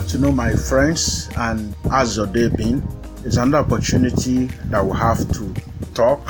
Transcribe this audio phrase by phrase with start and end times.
[0.00, 2.82] Afternoon, my friends, and how's your day been?
[3.22, 5.54] It's another opportunity that we have to
[5.92, 6.26] talk,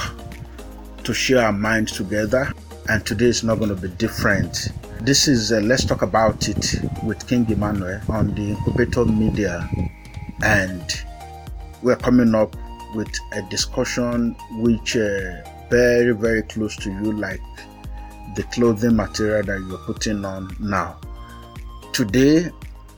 [1.04, 2.52] to share our minds together,
[2.88, 4.70] and today is not going to be different.
[5.02, 9.70] This is uh, Let's Talk About It with King Emmanuel on the Incubator Media,
[10.42, 10.92] and
[11.80, 12.56] we're coming up
[12.96, 17.40] with a discussion which uh, very very close to you, like
[18.34, 20.98] the clothing material that you're putting on now.
[21.92, 22.50] Today,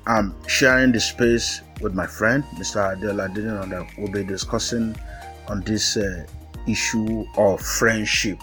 [0.06, 2.96] I'm sharing the space with my friend, Mr.
[2.96, 4.96] Adela Didin, that we'll be discussing
[5.48, 6.26] on this uh,
[6.66, 8.38] issue of friendship,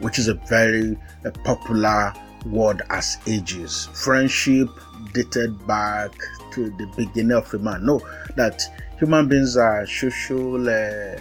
[0.00, 2.12] which is a very a popular
[2.46, 3.88] word as ages.
[3.94, 4.68] Friendship
[5.12, 6.12] dated back
[6.52, 7.84] to the beginning of human.
[7.86, 8.00] No,
[8.36, 8.62] that
[8.98, 11.20] human beings are social uh,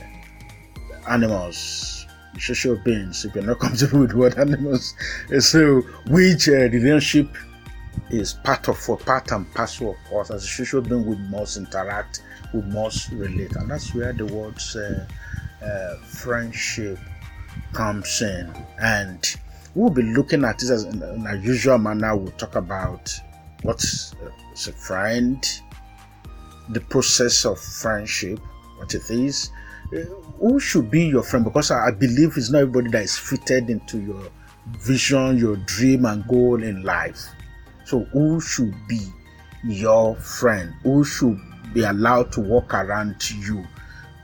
[1.07, 2.07] animals,
[2.39, 3.25] social beings.
[3.25, 4.95] If you're not comfortable with what animals,
[5.39, 7.29] so which uh, relationship
[8.09, 11.57] is part of for part and parcel of us as a social being we must
[11.57, 12.21] interact
[12.53, 13.55] we must relate.
[13.55, 15.05] And that's where the words uh,
[15.63, 16.99] uh, friendship
[17.73, 18.53] comes in.
[18.81, 19.23] And
[19.75, 22.15] we'll be looking at this as in, in a usual manner.
[22.15, 23.13] We'll talk about
[23.63, 25.45] what's uh, a friend
[26.69, 28.39] the process of friendship
[28.77, 29.51] what it is.
[29.95, 29.99] Uh,
[30.39, 31.45] who should be your friend?
[31.45, 34.21] Because I, I believe it's not everybody that is fitted into your
[34.79, 37.29] vision your dream and goal in life
[37.87, 38.99] so, who should be
[39.63, 40.73] your friend?
[40.83, 41.39] Who should
[41.73, 43.65] be allowed to walk around you?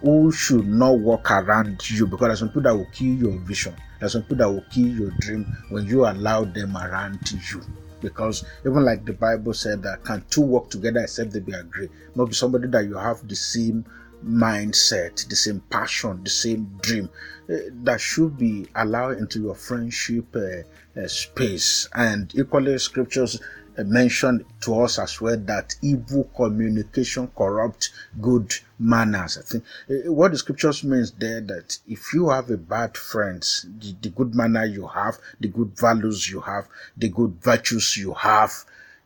[0.02, 2.06] Who should not walk around you?
[2.06, 3.74] Because there's some people that will kill your vision.
[4.02, 7.62] There's some people that will kill your dream when you allow them around you.
[8.02, 11.88] Because even like the Bible said that can two walk together except they be agree?
[12.16, 13.86] Not be somebody that you have the same
[14.26, 17.10] mindset, the same passion, the same dream
[17.50, 21.90] uh, that should be allowed into your friendship uh, uh, space.
[21.94, 23.40] And equally, scriptures
[23.78, 27.92] mention to us as well that evil communication corrupt
[28.22, 29.38] good manners.
[29.38, 32.98] I think eh, eh, what the scriptures means there that if you have a bad
[32.98, 36.68] friends, the, the good manner you have, the good values you have,
[36.98, 38.52] the good virtues you have,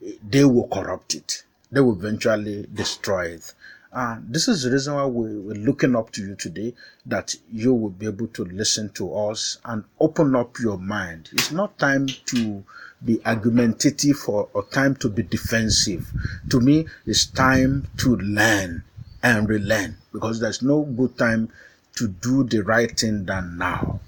[0.05, 1.43] eh, they will corrupt it.
[1.71, 3.53] They will eventually destroy it.
[3.91, 6.73] And this is the reason why we, we're looking up to you today,
[7.05, 11.29] that you will be able to listen to us and open up your mind.
[11.31, 12.63] It's not time to
[13.03, 16.09] be argumentative or, or time to be defensive.
[16.49, 18.83] To me, it's time to learn
[19.23, 21.49] and relearn because there's no good time
[21.95, 23.99] to do the right thing than now.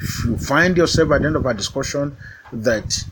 [0.00, 2.16] If you find yourself at the end of a discussion
[2.52, 3.04] that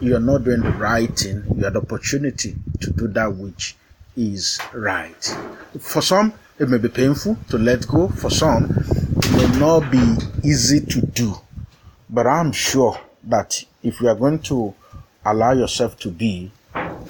[0.00, 3.76] you're not doing the right thing, you have the opportunity to do that which
[4.16, 5.36] is right.
[5.78, 8.08] For some, it may be painful to let go.
[8.08, 11.34] For some, it may not be easy to do.
[12.08, 14.74] But I'm sure that if you are going to
[15.24, 16.50] allow yourself to be,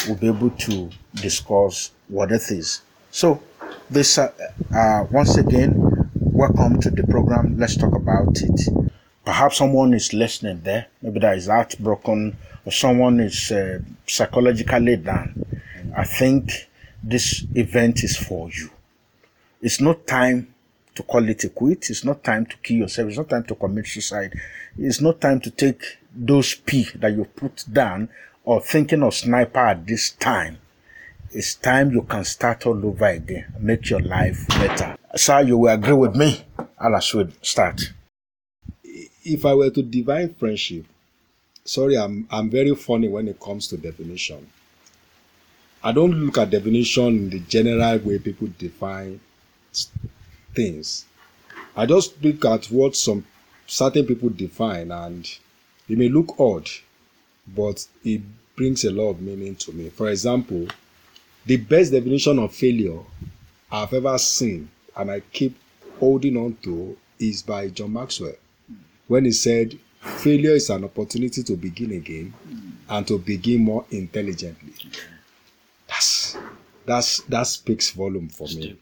[0.06, 2.82] we'll be able to discuss what it is.
[3.10, 3.42] So,
[3.88, 4.32] this uh,
[4.74, 5.74] uh, once again,
[6.14, 7.58] welcome to the program.
[7.58, 8.90] Let's talk about it.
[9.24, 15.44] Perhaps someone is listening there, maybe that is heartbroken, or someone is uh, psychologically down.
[15.96, 16.52] I think
[17.02, 18.70] this event is for you.
[19.60, 20.54] It's not time
[20.94, 21.90] to call it a quit.
[21.90, 23.08] It's not time to kill yourself.
[23.08, 24.38] It's not time to commit suicide.
[24.78, 25.82] It's not time to take
[26.14, 28.08] those P that you put down
[28.44, 30.58] or thinking of sniper at this time.
[31.32, 33.52] It's time you can start all over again.
[33.60, 34.96] Make your life better.
[35.14, 36.44] Sir, you will agree with me.
[36.78, 37.92] Allah should start.
[39.24, 40.86] If I were to define friendship,
[41.64, 44.50] sorry, I'm I'm very funny when it comes to definition.
[45.82, 49.20] I don't look at definition in the general way people define
[50.54, 51.06] things.
[51.76, 53.24] I just look at what some
[53.66, 55.26] certain people define and
[55.90, 56.68] it may look odd,
[57.48, 58.22] but it
[58.56, 59.90] brings a lot of meaning to me.
[59.90, 60.68] For example,
[61.46, 63.00] the best definition of failure
[63.72, 65.58] I've ever seen and I keep
[65.98, 68.34] holding on to is by John Maxwell
[69.08, 72.32] when he said, Failure is an opportunity to begin again
[72.88, 74.72] and to begin more intelligently.
[75.86, 76.38] That's
[76.86, 78.78] that's that speaks volume for me.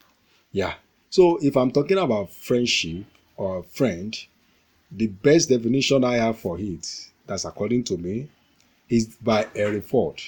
[0.53, 0.75] Yeah.
[1.11, 3.05] So if I'm talking about friendship
[3.37, 4.17] or friend,
[4.91, 8.29] the best definition I have for it, that's according to me,
[8.89, 10.21] is by Henry Ford.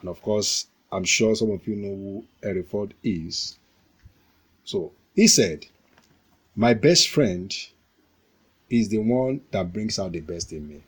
[0.00, 3.58] And of course, I'm sure some of you know who Henry Ford is.
[4.64, 5.66] So he said,
[6.56, 7.54] My best friend
[8.70, 10.82] is the one that brings out the best in me.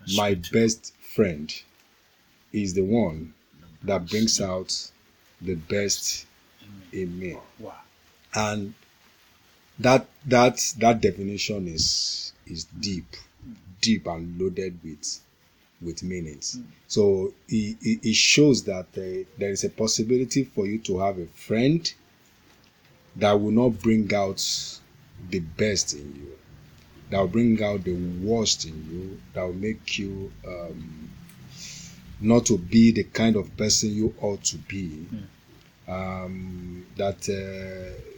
[0.00, 1.52] That's My best friend
[2.52, 3.34] is the one
[3.82, 4.90] that brings out
[5.40, 6.26] the best
[6.92, 7.36] in me.
[8.34, 8.74] And
[9.78, 13.16] that that that definition is is deep,
[13.80, 15.20] deep and loaded with
[15.80, 16.58] with meanings.
[16.88, 21.26] So it, it, shows that uh, there is a possibility for you to have a
[21.26, 21.92] friend
[23.16, 24.44] that will not bring out
[25.30, 26.36] the best in you,
[27.10, 31.10] that will bring out the worst in you, that will make you um,
[32.20, 35.06] not to be the kind of person you ought to be.
[35.86, 38.17] Um, that uh,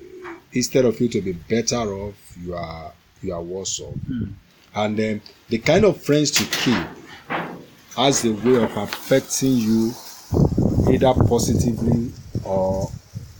[0.52, 2.92] instead of you to be better off, you are
[3.22, 3.94] you are worse off.
[4.74, 6.86] And um, the kind of friends to keep
[7.96, 9.92] has a way of affecting you
[10.90, 12.12] either positively
[12.44, 12.90] or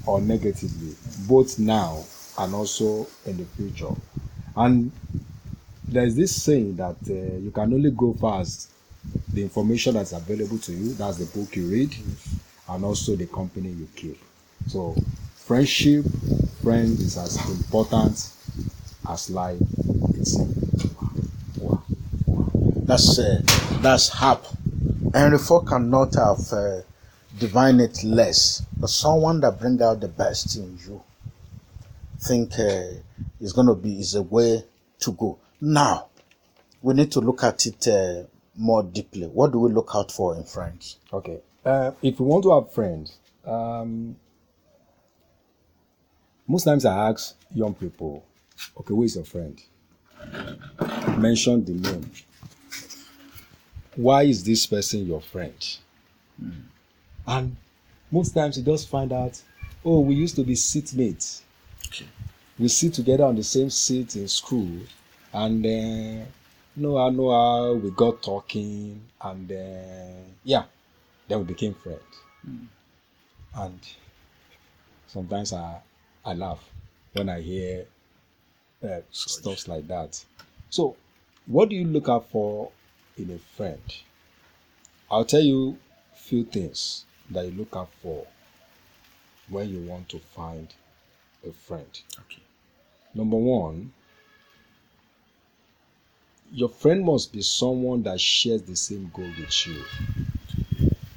[0.07, 0.95] or negatively,
[1.29, 2.05] both now
[2.39, 3.95] and also in the future.
[4.57, 4.91] And
[5.87, 8.69] there's this saying that uh, you can only go as
[9.33, 10.93] the information that's available to you.
[10.95, 11.95] That's the book you read,
[12.69, 14.21] and also the company you keep.
[14.69, 14.95] So,
[15.51, 16.05] friendship,
[16.63, 18.33] friend is as important
[19.09, 19.61] as life
[20.15, 20.49] itself.
[21.59, 21.83] Wow.
[22.87, 23.43] That's uh,
[23.83, 24.45] that's hap.
[25.13, 26.83] Henry Ford cannot have uh,
[27.41, 28.65] divined it less.
[28.79, 31.03] But someone that bring out the best in you,
[32.21, 33.03] think uh,
[33.41, 34.63] is going to be is a way
[35.01, 35.37] to go.
[35.61, 36.11] Now,
[36.81, 38.23] we need to look at it uh,
[38.57, 39.27] more deeply.
[39.27, 40.99] What do we look out for in friends?
[41.13, 41.41] Okay.
[41.65, 44.15] Uh, if we want to have friends, um,
[46.51, 48.25] most times I ask young people,
[48.77, 49.57] okay, who is your friend?
[51.17, 52.11] Mention the name.
[53.95, 55.79] Why is this person your friend?
[56.41, 56.51] Hmm.
[57.25, 57.57] And
[58.11, 59.41] most times you just find out,
[59.85, 61.43] oh, we used to be seatmates.
[61.87, 62.07] Okay.
[62.59, 64.81] We sit together on the same seat in school,
[65.33, 66.27] and then
[66.75, 70.65] know how know how we got talking, and then yeah,
[71.29, 72.01] then we became friends.
[72.45, 72.65] Hmm.
[73.55, 73.79] And
[75.07, 75.81] sometimes I
[76.31, 76.65] I laugh
[77.15, 77.87] when I hear
[78.85, 80.25] uh, stuff like that.
[80.71, 80.95] So,
[81.47, 82.71] what do you look out for
[83.19, 83.83] in a friend?
[85.11, 85.77] I'll tell you
[86.15, 88.29] a few things that you look out for
[89.49, 90.73] when you want to find
[91.45, 92.01] a friend.
[92.21, 92.43] Okay.
[93.13, 93.93] Number one,
[96.53, 99.83] your friend must be someone that shares the same goal with you.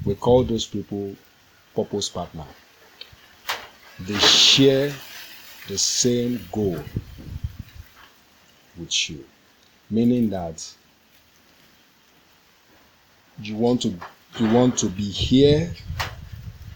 [0.06, 1.16] We call those people
[1.76, 2.46] purpose partner.
[4.00, 4.92] They share
[5.68, 6.84] the same goal
[8.78, 9.24] with you,
[9.90, 10.68] meaning that
[13.40, 13.94] you want to
[14.40, 15.72] you want to be here,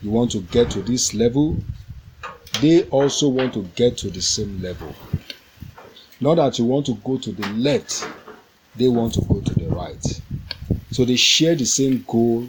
[0.01, 1.57] you want to get to this level.
[2.61, 4.93] They also want to get to the same level.
[6.19, 8.07] Not that you want to go to the left,
[8.75, 10.21] they want to go to the right.
[10.91, 12.47] So they share the same goal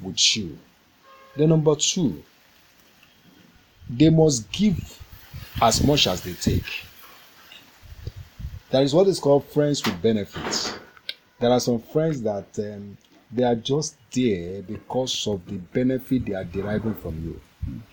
[0.00, 0.58] with you.
[1.36, 2.22] Then, number two,
[3.88, 5.00] they must give
[5.60, 6.64] as much as they take.
[8.70, 10.74] That is what is called friends with benefits.
[11.40, 12.96] There are some friends that um,
[13.32, 17.40] they are just there because of the benefit they are deriving from you.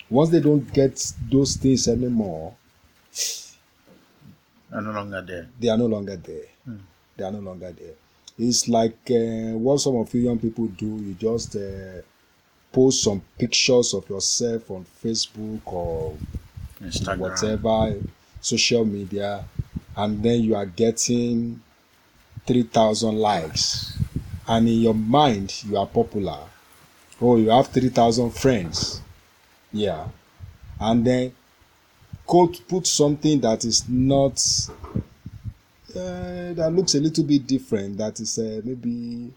[0.09, 2.55] Once they don't get those things anymore,
[4.69, 5.47] they Are no longer there.
[5.59, 6.45] they are no longer there.
[7.17, 7.93] They are no longer there.
[8.37, 10.85] It's like uh, what some of you young people do.
[10.87, 12.01] You just uh,
[12.75, 16.13] post some pictures of yourself on Facebook or
[16.83, 17.17] Instagram.
[17.19, 17.95] whatever
[18.41, 19.45] social media,
[19.95, 21.61] and then you are getting
[22.45, 23.97] three thousand likes,
[24.47, 26.39] and in your mind you are popular.
[27.21, 29.01] Oh, you have three thousand friends.
[29.71, 30.07] Yeah,
[30.79, 31.31] and then
[32.25, 34.37] quote put something that is not
[35.95, 37.97] uh, that looks a little bit different.
[37.97, 39.31] That is uh, maybe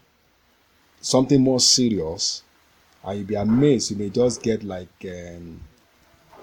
[0.99, 2.43] something more serious,
[3.03, 3.91] and you'll be amazed.
[3.91, 5.59] You may just get like um,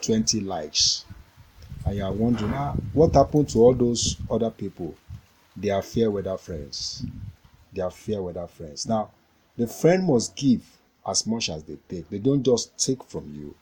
[0.02, 1.04] 20 likes,
[1.84, 4.94] and you are wondering ah, what happened to all those other people.
[5.56, 7.04] They are fair weather friends.
[7.72, 8.86] They are fair weather friends.
[8.86, 9.10] Now,
[9.56, 10.62] the friend must give
[11.06, 12.10] as much as they take.
[12.10, 13.54] They don't just take from you,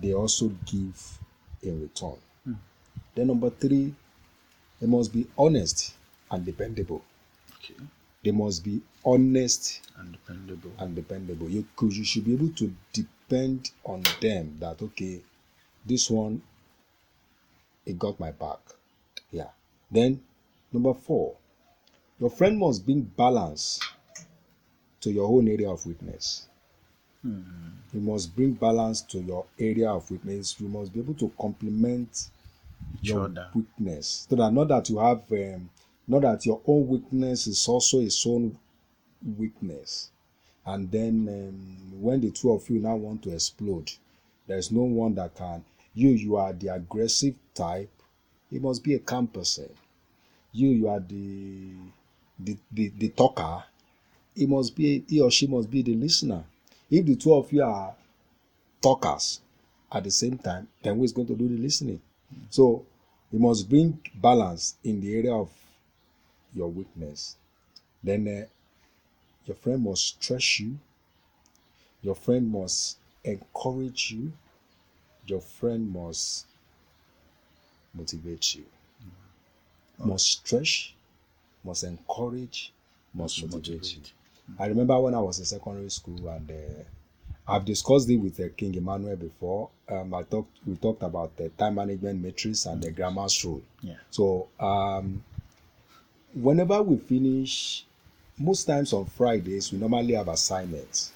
[0.00, 1.18] they also give
[1.62, 2.16] in return.
[3.14, 3.94] Then, number three,
[4.80, 5.94] they must be honest
[6.30, 7.02] and dependable.
[7.58, 7.74] Okay.
[8.24, 10.70] They must be honest And dependable.
[10.78, 11.48] and dependable.
[11.48, 15.20] You could, you should be able to depend on them that okay,
[15.86, 16.42] this one
[17.84, 18.58] it got my back.
[19.30, 19.48] Yeah.
[19.90, 20.20] Then
[20.72, 21.34] number four,
[22.20, 23.80] your friend must bring balance
[25.00, 26.46] to your own area of weakness.
[27.24, 30.56] You must bring balance to your area of weakness.
[30.58, 32.30] You must be able to complement
[33.00, 33.48] Each your other.
[33.54, 34.26] weakness.
[34.28, 35.70] So that not that you have um,
[36.08, 38.56] not that your own weakness is also its own
[39.36, 40.10] weakness.
[40.64, 43.90] And then um, when the two of you now want to explode,
[44.46, 45.64] there's no one that can.
[45.94, 47.90] You, you are the aggressive type.
[48.50, 49.68] He must be a calm person.
[50.52, 51.72] You, you are the
[52.38, 53.64] the the, the talker.
[54.34, 56.44] he must be he or she must be the listener.
[56.90, 57.94] If the two of you are
[58.80, 59.40] talkers
[59.90, 62.00] at the same time, then who is going to do the listening?
[62.50, 62.84] So
[63.30, 65.50] you must bring balance in the area of
[66.54, 67.36] your weakness.
[68.02, 68.46] Then uh,
[69.46, 70.78] your friend must stress you.
[72.02, 74.32] Your friend must encourage you.
[75.26, 76.46] Your friend must
[77.94, 78.64] motivate you.
[79.98, 80.94] Must stretch,
[81.62, 82.72] must encourage,
[83.14, 84.02] must motivate you.
[84.58, 86.82] I remember when I was in secondary school and uh,
[87.46, 89.70] I've discussed it with uh, King Emmanuel before.
[89.88, 93.62] Um, I talked, we talked about the time management matrix and the grammar's rule.
[93.80, 93.94] Yeah.
[94.10, 95.22] So um,
[96.34, 97.84] whenever we finish,
[98.42, 101.12] most times on Fridays, we normally have assignments.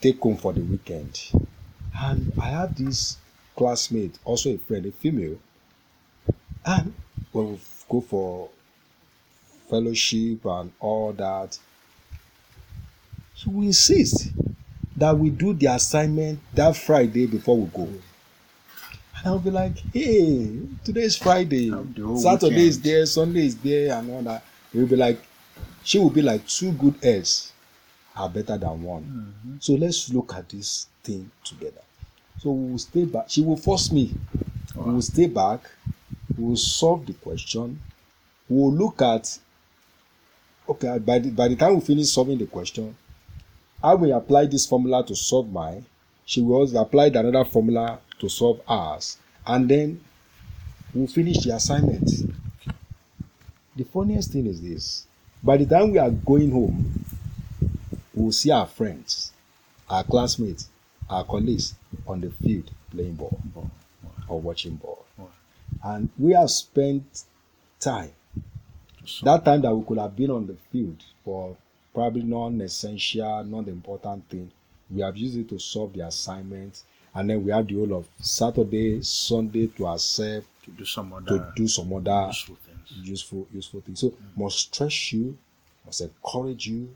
[0.00, 1.30] Take home for the weekend.
[1.98, 3.16] And I had this
[3.56, 5.38] classmate, also a friend, a female.
[6.64, 6.92] And
[7.32, 8.48] when we go for
[9.70, 11.58] fellowship and all that,
[13.34, 14.30] she will insist
[14.96, 17.84] that we do the assignment that Friday before we go.
[17.84, 23.46] And I'll be like, hey, today is Friday, Have the whole Saturday is there, Sunday
[23.46, 24.44] is there, and all that.
[24.74, 25.18] Will be like,
[25.86, 27.52] she will be like, two good eggs
[28.16, 29.32] are better than one.
[29.60, 31.80] So let's look at this thing together.
[32.40, 33.26] So we will stay back.
[33.28, 34.12] She will force me.
[34.74, 35.60] We will stay back.
[36.36, 37.80] We will solve the question.
[38.48, 39.38] We will look at,
[40.68, 42.96] okay, by the, by the time we finish solving the question,
[43.80, 45.86] I will apply this formula to solve mine.
[46.24, 49.18] She will also apply another formula to solve ours.
[49.46, 50.00] And then
[50.92, 52.10] we'll finish the assignment.
[53.76, 55.06] The funniest thing is this
[55.46, 57.04] by the time we are going home,
[58.14, 59.32] we'll see our friends,
[59.88, 60.68] our classmates,
[61.08, 61.74] our colleagues
[62.06, 63.70] on the field playing ball Ball.
[64.28, 65.04] or watching ball.
[65.16, 65.28] Wow.
[65.84, 67.24] And we have spent
[67.78, 68.10] time
[69.22, 71.56] that time that we could have been on the field for
[71.94, 74.50] probably non-essential, non-important thing,
[74.90, 76.82] we have used it to solve the assignment,
[77.14, 81.16] and then we have the whole of Saturday, Sunday to ourselves to do some to
[81.34, 82.56] other do some other useful.
[82.88, 84.00] Useful, useful things.
[84.00, 85.36] So must stress you,
[85.84, 86.94] must encourage you,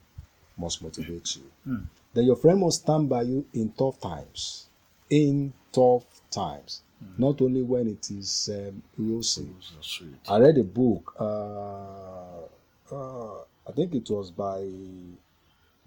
[0.56, 1.42] must motivate you.
[1.66, 1.86] Mm.
[2.14, 4.66] Then your friend must stand by you in tough times.
[5.08, 6.82] In tough times.
[7.16, 9.48] Not only when it is um, rosy.
[10.28, 11.14] I read a book.
[11.18, 14.60] Uh, uh, I think it was by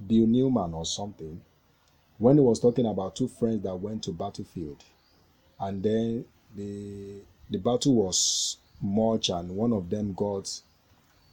[0.07, 1.39] Bill Newman or something.
[2.17, 4.83] When he was talking about two friends that went to battlefield,
[5.59, 10.61] and then the the battle was much, and one of them got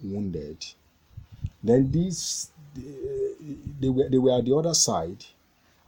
[0.02, 0.64] wounded.
[1.62, 2.50] Then these
[3.80, 5.24] they, were they were at the other side,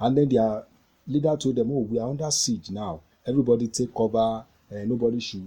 [0.00, 0.64] and then their
[1.06, 3.00] leader told them, "Oh, we are under siege now.
[3.26, 4.44] Everybody take cover.
[4.70, 5.42] Uh, nobody should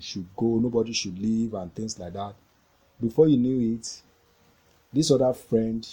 [0.00, 0.58] should go.
[0.58, 2.34] Nobody should leave, and things like that."
[3.00, 4.02] Before you knew it,
[4.92, 5.88] this other friend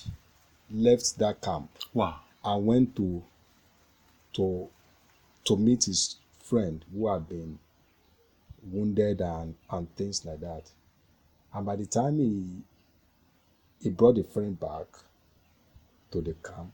[0.72, 2.20] left that camp Wow.
[2.44, 3.24] and went to
[4.34, 4.68] to
[5.46, 7.58] to meet his friend who had been
[8.72, 10.64] wounded and and things like that.
[11.54, 12.62] And by the time he
[13.82, 14.88] he brought the friend back
[16.12, 16.74] to the camp,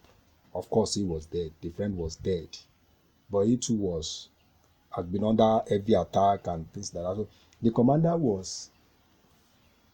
[0.53, 1.51] of course he was dead.
[1.61, 2.49] The friend was dead,
[3.29, 4.29] but he too was
[4.95, 7.15] had been under heavy attack and things like that.
[7.15, 7.27] So
[7.61, 8.69] the commander was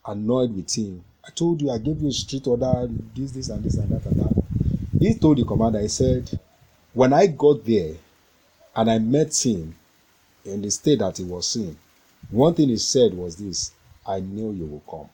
[0.05, 1.03] annoyed with him.
[1.25, 4.05] I told you I gave you a street order, this, this, and this, and that,
[4.05, 4.43] and that.
[5.00, 6.39] He told the commander, he said,
[6.93, 7.96] when I got there
[8.75, 9.75] and I met him
[10.46, 11.77] in the state that he was in,
[12.32, 13.72] one thing he said was this
[14.08, 15.10] I knew you will come.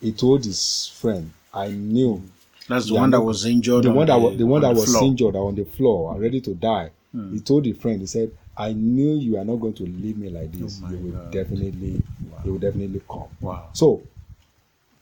[0.00, 2.22] He told his friend, I knew
[2.68, 3.84] That's the one that was injured.
[3.84, 5.04] the on one that was the one on that was floor.
[5.04, 6.90] injured on the floor and ready to die.
[7.12, 7.32] Hmm.
[7.34, 10.28] He told the friend, he said, I knew you are not going to leave me
[10.30, 10.80] like this.
[10.84, 11.32] Oh you will God.
[11.32, 12.02] definitely
[12.44, 13.28] you will definitely come.
[13.40, 13.68] Wow.
[13.72, 14.02] So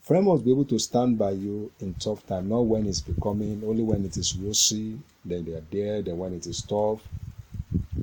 [0.01, 3.61] friend must be able to stand by you in tough time, not when it's becoming
[3.65, 6.99] only when it is rosy, then they are there, then when it is tough,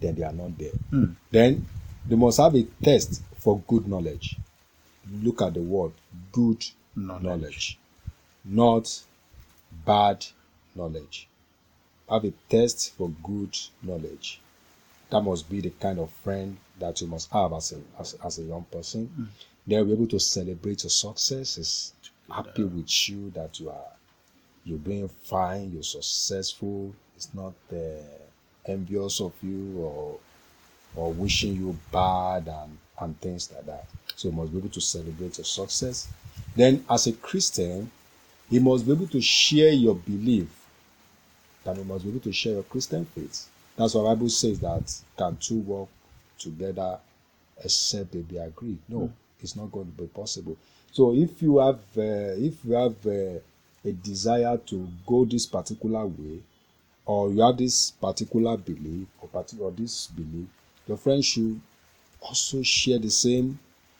[0.00, 0.72] then they are not there.
[0.92, 1.14] Mm.
[1.30, 1.66] Then
[2.06, 4.36] they must have a test for good knowledge.
[5.22, 5.92] Look at the word
[6.32, 6.64] good
[6.96, 7.22] Knowledge.
[7.24, 7.78] knowledge,
[8.44, 9.02] not
[9.84, 10.26] bad
[10.74, 11.28] knowledge.
[12.08, 14.40] Have a test for good knowledge.
[15.10, 18.38] That must be the kind of friend that you must have as a as, as
[18.38, 19.30] a young person.
[19.66, 21.92] They'll be able to celebrate your successes,
[22.32, 23.92] happy with you that you are
[24.64, 26.92] you're doing fine, you're successful.
[27.16, 27.76] It's not uh,
[28.66, 30.18] envious of you or
[30.94, 33.84] or wishing you bad and, and things like that.
[34.16, 36.08] So you must be able to celebrate your success.
[36.54, 37.90] Then, as a Christian,
[38.48, 40.48] you must be able to share your belief.
[41.64, 43.46] That you must be able to share your Christian faith.
[43.76, 45.90] That's why Bible says that can two walk
[46.38, 46.98] together
[47.62, 48.78] except they be agreed.
[48.88, 50.56] No, it's not going to be possible.
[50.92, 53.40] So if you have uh, if you have uh,
[53.84, 56.40] a desire to go this particular way,
[57.06, 60.48] or you have this particular belief or particular this belief,
[60.86, 61.60] your friend should
[62.20, 63.58] also share the same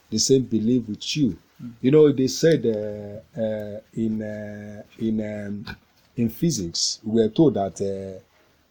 [0.09, 1.37] the same belief with you.
[1.81, 5.75] You know, they said uh, uh, in uh, in um,
[6.15, 8.19] in physics, we were told that uh,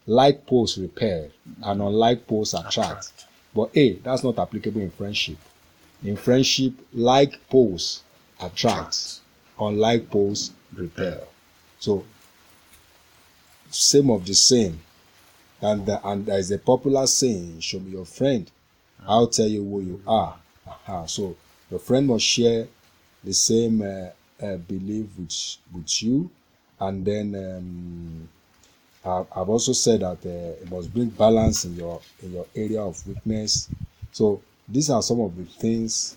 [0.06, 1.28] like poles repel
[1.64, 2.76] and unlike poles attract.
[2.76, 3.26] Attract.
[3.54, 5.38] But hey, that's not applicable in friendship.
[6.04, 8.02] In friendship, like poles
[8.40, 9.20] attract,
[9.58, 11.26] unlike poles repel.
[11.78, 12.04] So,
[13.70, 14.80] same of the same.
[15.60, 18.50] And the, and there is a popular saying, "Show me your friend,
[19.06, 21.06] I'll tell you who you are." Aha.
[21.06, 21.36] So
[21.70, 22.68] your friend must share
[23.24, 24.10] the same uh,
[24.44, 26.30] uh, belief with with you,
[26.80, 28.28] and then um,
[29.04, 32.82] I- I've also said that uh, it must bring balance in your in your area
[32.82, 33.68] of weakness.
[34.12, 36.16] So these are some of the things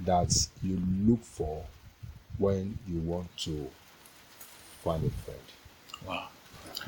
[0.00, 1.64] that you look for
[2.38, 3.70] when you want to
[4.82, 5.40] find a friend.
[6.06, 6.28] Wow.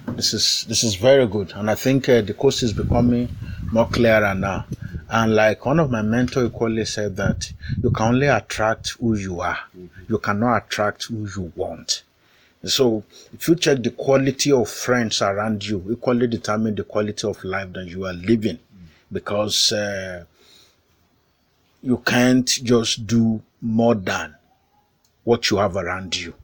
[0.09, 3.29] This is this is very good, and I think uh, the course is becoming
[3.73, 4.67] more clearer now.
[5.09, 9.41] And like one of my mentor equally said that you can only attract who you
[9.41, 9.59] are.
[10.09, 12.03] You cannot attract who you want.
[12.65, 17.43] So if you check the quality of friends around you, equally determine the quality of
[17.45, 18.59] life that you are living,
[19.13, 20.25] because uh,
[21.83, 24.35] you can't just do more than
[25.25, 26.35] what you have around you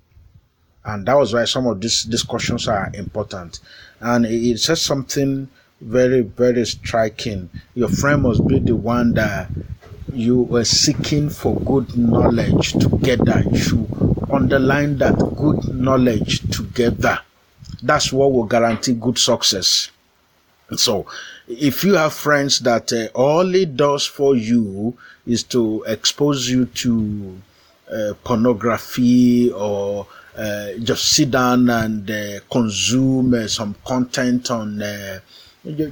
[0.85, 3.61] and that was why some of these discussions are important.
[4.01, 5.49] And it, says something
[5.81, 7.51] very, very striking.
[7.75, 9.49] Your friend must be the one that
[10.13, 13.43] you were seeking for good knowledge together.
[13.51, 17.21] You should underline that good knowledge together.
[17.83, 19.91] That's what will guarantee good success.
[20.77, 21.07] So,
[21.49, 26.67] if you have friends that uh, all it does for you is to expose you
[26.67, 27.41] to
[27.93, 35.21] uh, pornography or uh, just sit down and uh, consume uh, some content on uh,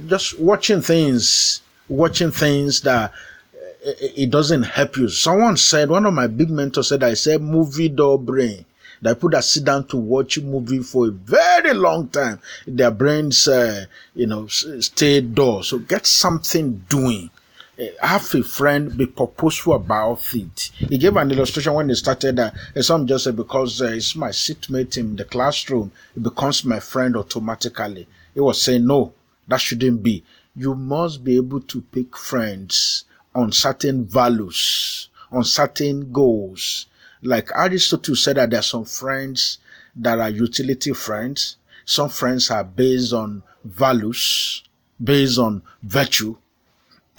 [0.07, 5.09] just watching things, watching things that uh, it doesn't help you.
[5.09, 8.65] Someone said, one of my big mentors said, I said, movie door brain.
[9.03, 12.91] That people that sit down to watch a movie for a very long time, their
[12.91, 15.63] brains, uh, you know, stay dull.
[15.63, 17.31] So get something doing.
[17.79, 20.71] Uh, Have a friend, be purposeful about it.
[20.75, 24.15] He gave an illustration when he started that uh, some just said because uh, it's
[24.15, 28.07] my seatmate in the classroom, it becomes my friend automatically.
[28.33, 29.13] He was saying, no,
[29.47, 30.23] that shouldn't be.
[30.55, 36.87] You must be able to pick friends on certain values, on certain goals.
[37.21, 39.59] Like Aristotle said that there are some friends
[39.95, 41.55] that are utility friends.
[41.85, 44.63] Some friends are based on values,
[45.01, 46.35] based on virtue,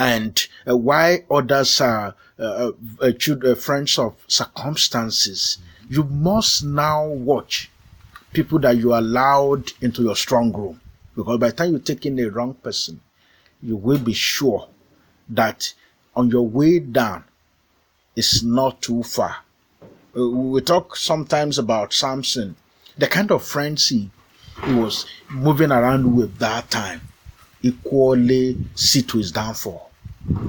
[0.02, 5.58] and uh, why others are uh, uh, uh, friends of circumstances.
[5.88, 7.70] You must now watch
[8.32, 10.80] people that you allowed into your strong room.
[11.14, 13.00] Because by the time you take in a wrong person,
[13.62, 14.66] you will be sure
[15.28, 15.72] that
[16.16, 17.22] on your way down,
[18.16, 19.36] it's not too far.
[20.16, 22.56] Uh, we talk sometimes about Samson,
[22.98, 24.10] the kind of friends he,
[24.64, 27.02] he was moving around with that time,
[27.62, 29.91] equally see to his downfall.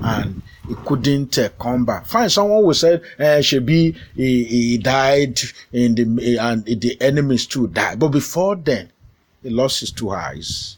[0.04, 2.06] And he couldn't uh, come back.
[2.06, 5.40] Find someone who said, uh, should be he, he died
[5.72, 8.00] in the and the enemies too died.
[8.00, 8.92] But before then,
[9.42, 10.78] he lost his two eyes.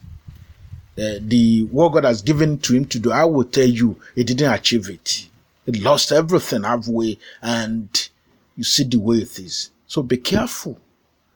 [0.97, 4.23] Uh, the what God has given to him to do, I will tell you, he
[4.23, 5.27] didn't achieve it.
[5.65, 8.09] He lost everything halfway, and
[8.55, 9.71] you see the way it is.
[9.87, 10.79] So be careful,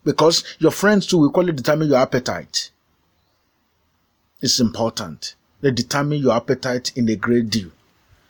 [0.05, 2.71] because your friends too will equally determine your appetite.
[4.41, 5.35] It's important.
[5.61, 7.71] They determine your appetite in a great deal.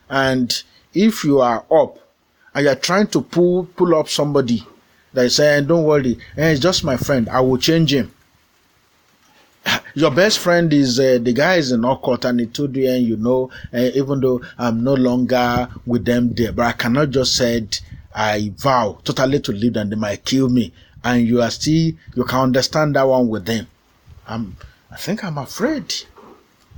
[0.10, 0.62] And
[0.94, 1.98] if you are up
[2.54, 4.65] and you're trying to pull pull up somebody
[5.13, 7.30] that is saying, "Don't worry, eh, it's just my friend.
[7.30, 8.12] I will change him."
[9.94, 13.06] your best friend is uh, the guy is in Okot and he told you, and
[13.06, 17.36] you know, uh, even though I'm no longer with them there, but I cannot just
[17.36, 17.78] said
[18.13, 19.89] I vow totally to leave them.
[19.89, 23.68] They might kill me, and you are still you can understand that one with them.
[24.28, 24.56] I'm,
[24.92, 25.94] I think I'm afraid.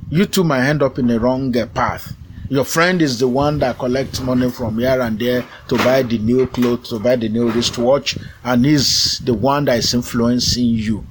[0.09, 2.13] You two might end up in the wrong uh, path.
[2.49, 6.17] Your friend is the one that collects money from here and there to buy the
[6.17, 11.05] new clothes, to buy the new wristwatch, and is the one that is influencing you.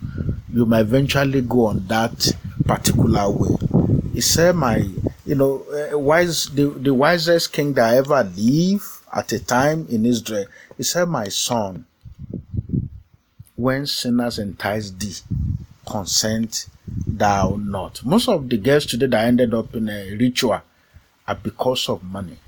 [0.53, 2.31] You might eventually go on that
[2.67, 3.57] particular way.
[4.13, 4.87] He said, "My,
[5.25, 9.87] you know, uh, wise the, the wisest king that I ever lived at a time
[9.89, 10.45] in Israel."
[10.77, 11.87] He said, "My son,
[13.57, 15.17] when sinners entice thee,
[15.87, 16.67] consent
[17.07, 20.61] thou not." Most of the girls today that ended up in a ritual
[21.27, 22.39] are because of money,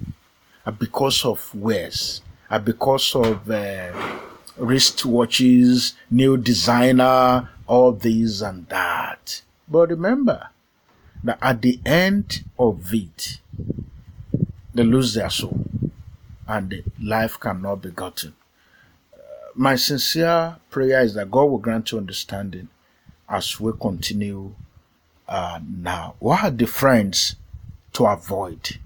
[0.67, 3.93] are because of wares, are because of uh,
[4.59, 9.43] wristwatches, new designer, all these and that.
[9.69, 10.49] But remember
[11.25, 13.39] that at the end of it,
[14.75, 15.65] they lose their soul
[16.47, 18.35] and life cannot be gotten.
[19.15, 19.19] Uh,
[19.55, 22.69] my sincere prayer is that God will grant you understanding
[23.33, 24.55] as we continue
[25.27, 26.15] uh, now.
[26.19, 27.37] What are the friends
[27.95, 28.79] to avoid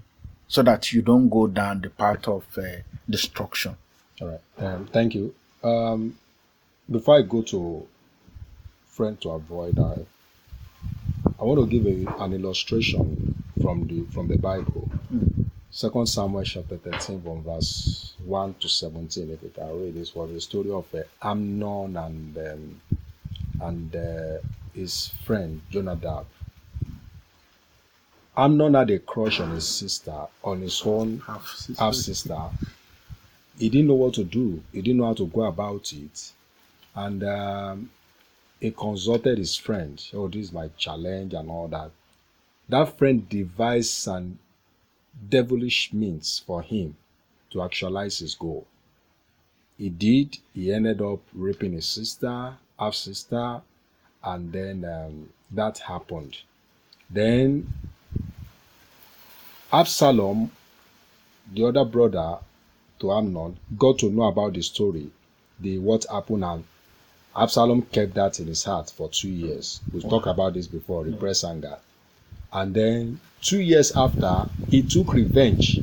[0.47, 2.61] so that you don't go down the path of uh,
[3.09, 3.75] destruction?
[4.21, 4.39] All right.
[4.57, 5.35] Um, thank you.
[5.63, 6.17] Um,
[6.89, 7.85] before I go to
[8.87, 10.05] friend to avoid, I
[11.39, 14.89] I want to give a, an illustration from the from the Bible.
[15.69, 19.29] Second Samuel chapter 13 from verse 1 to 17.
[19.29, 22.81] If you can read this was the story of uh, Amnon and um,
[23.61, 24.37] and uh,
[24.73, 26.25] his friend Jonadab.
[28.35, 31.83] Amnon had a crush on his sister, on his own Half sister.
[31.83, 32.49] half sister.
[33.57, 34.61] He didn't know what to do.
[34.71, 36.31] He didn't know how to go about it,
[36.93, 37.89] and um,
[38.59, 40.03] he consulted his friend.
[40.13, 41.89] Oh, this is my challenge and all that.
[42.69, 44.37] That friend devised an
[45.29, 46.95] devilish means for him
[47.49, 48.67] to actualize his goal.
[49.79, 50.37] He did.
[50.53, 53.61] He ended up raping his sister, half sister,
[54.23, 56.37] and then um, that happened.
[57.09, 57.71] Then
[59.71, 60.51] Absalom,
[61.53, 62.37] the other brother
[62.99, 65.09] to Amnon, got to know about the story,
[65.59, 66.63] the what happened, and
[67.35, 69.79] Absalom kept that in his heart for two years.
[69.93, 71.77] We've talked about this before, repress anger.
[72.51, 75.79] And then two years after, he took revenge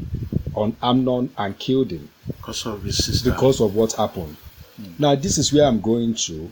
[0.55, 3.31] on Amnon and killed him Because of his sister.
[3.31, 4.37] because of what happened.
[4.99, 6.51] Now, this is where I'm going to.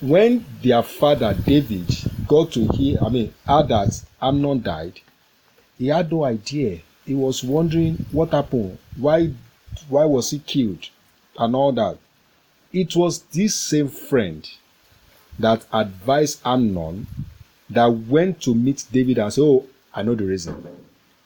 [0.00, 1.86] When their father David
[2.26, 5.00] got to hear, I mean, heard that Amnon died,
[5.78, 6.80] he had no idea.
[7.06, 9.30] He was wondering what happened, why,
[9.88, 10.88] why was he killed,
[11.38, 11.98] and all that.
[12.72, 14.48] It was this same friend
[15.38, 17.06] that advised Amnon
[17.70, 20.66] that went to meet David and said, "Oh, I know the reason.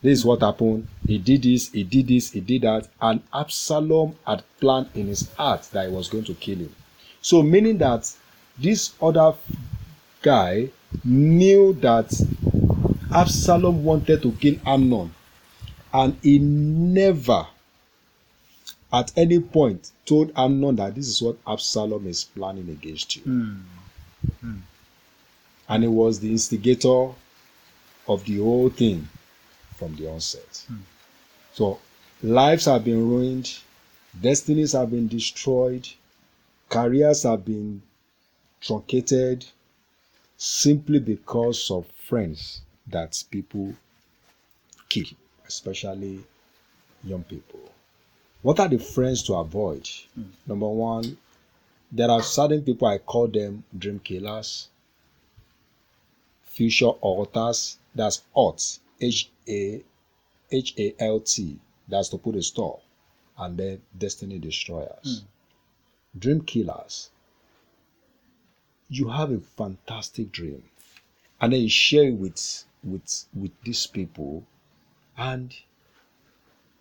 [0.02, 0.86] This is what happened.
[1.06, 2.88] He did this, he did this, he did that.
[3.00, 6.74] And Absalom had planned in his heart that he was going to kill him.
[7.20, 8.12] So, meaning that
[8.58, 9.34] this other
[10.22, 10.70] guy
[11.04, 12.12] knew that
[13.14, 15.14] Absalom wanted to kill Amnon,
[15.92, 17.46] and he never,
[18.92, 23.22] at any point, told Amnon that this is what Absalom is planning against you.
[23.22, 23.54] Hmm.
[24.40, 24.56] Hmm.
[25.68, 27.10] And he was the instigator
[28.08, 29.08] of the whole thing
[29.76, 30.64] from the onset.
[30.66, 30.76] Hmm.
[31.52, 31.78] So
[32.22, 33.56] lives have been ruined,
[34.20, 35.88] destinies have been destroyed,
[36.68, 37.82] careers have been
[38.60, 39.44] truncated
[40.36, 43.74] simply because of friends that people
[44.88, 45.04] kill,
[45.46, 46.24] especially
[47.04, 47.60] young people.
[48.42, 49.88] What are the friends to avoid?
[50.46, 51.16] Number one,
[51.90, 54.68] there are certain people I call them dream killers,
[56.44, 59.82] future alters, that's alt, H A
[60.50, 62.80] H A L T, that's to put a stop,
[63.38, 65.22] and then destiny destroyers.
[66.12, 66.18] Hmm.
[66.18, 67.10] Dream killers.
[68.90, 70.62] You have a fantastic dream,
[71.40, 74.44] and then you share it with with with these people,
[75.16, 75.54] and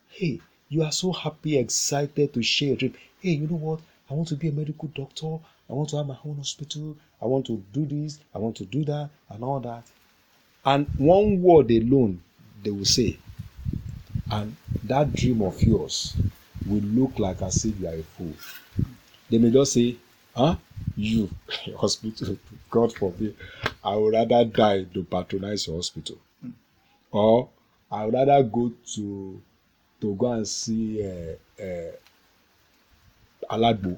[0.10, 0.39] hey,
[0.70, 2.93] you are so happy, excited to share a dream.
[3.20, 3.80] Hey, you know what?
[4.10, 5.38] I want to be a medical doctor.
[5.70, 6.96] I want to have my own hospital.
[7.22, 8.20] I want to do this.
[8.34, 9.84] I want to do that, and all that.
[10.63, 12.22] And one word alone,
[12.63, 13.17] they will say,
[14.32, 16.15] and that dream of yours
[16.65, 18.34] will look like as if you are a fool.
[19.30, 19.98] They may just say,
[20.36, 20.56] huh?
[20.98, 21.30] You,
[21.78, 22.38] hospital,
[22.72, 23.36] God forbid,
[23.84, 26.18] I would rather die to patronize your hospital.
[27.12, 27.50] Or
[27.92, 29.42] I would rather go to
[30.02, 31.92] to go and see uh, uh,
[33.50, 33.98] Alagbo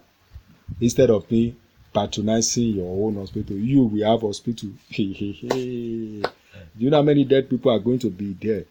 [0.79, 1.55] instead of me
[1.93, 3.57] patronizing your own hospital.
[3.57, 4.69] You will have hospital.
[4.91, 8.65] Do you know how many dead people are going to be there?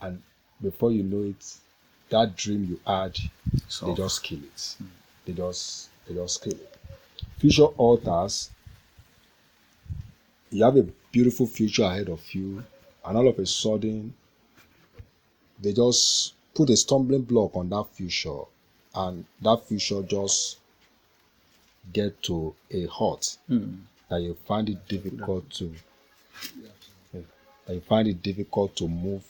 [0.00, 0.22] And
[0.62, 1.56] before you know it,
[2.10, 3.16] that dream you had,
[3.68, 4.76] So- they just kill it.
[5.24, 6.77] They just they just kill it.
[7.38, 8.50] Future altars,
[10.50, 12.64] you have a beautiful future ahead of you,
[13.04, 14.12] and all of a sudden,
[15.60, 18.40] they just put a stumbling block on that future,
[18.94, 20.58] and that future just
[21.92, 23.38] get to a halt.
[24.08, 25.74] That you find it difficult to
[27.12, 29.24] that you find it difficult to move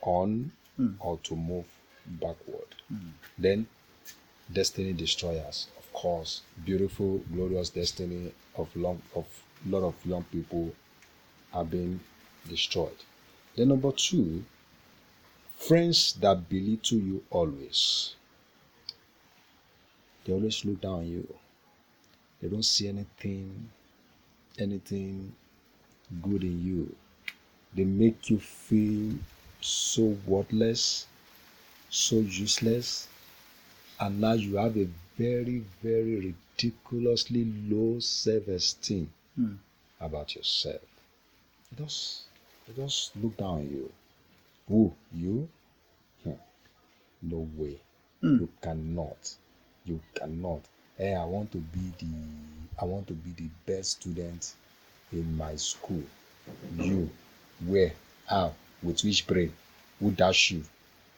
[0.00, 0.50] on
[0.98, 1.66] or to move
[2.06, 2.74] backward.
[3.38, 3.66] Then
[4.50, 5.68] destiny destroyers,
[6.00, 9.26] course, beautiful, glorious destiny of long of
[9.66, 10.72] lot of young people
[11.52, 12.00] are being
[12.48, 12.96] destroyed.
[13.54, 14.42] Then number two,
[15.58, 18.14] friends that belittle you always.
[20.24, 21.34] they always look down on you.
[22.40, 23.68] They don't see anything,
[24.58, 25.32] anything
[26.22, 26.96] good in you.
[27.74, 29.18] They make you feel
[29.60, 31.06] so worthless,
[31.90, 33.08] so useless,
[33.98, 34.88] and now you have a
[35.20, 39.06] very, very ridiculously low self-esteem
[39.36, 39.56] Hmm.
[40.00, 40.80] about yourself.
[41.70, 42.22] They just,
[42.66, 43.92] they just look down on you.
[44.68, 45.48] Who you?
[46.24, 46.40] Hmm.
[47.22, 47.76] No way.
[48.22, 48.38] Hmm.
[48.40, 49.36] You cannot.
[49.84, 50.62] You cannot.
[50.96, 52.12] Hey, I want to be the
[52.80, 54.54] I want to be the best student
[55.12, 56.02] in my school.
[56.78, 57.10] You,
[57.66, 57.92] where,
[58.26, 59.52] how, with which brain,
[59.98, 60.64] who dash you?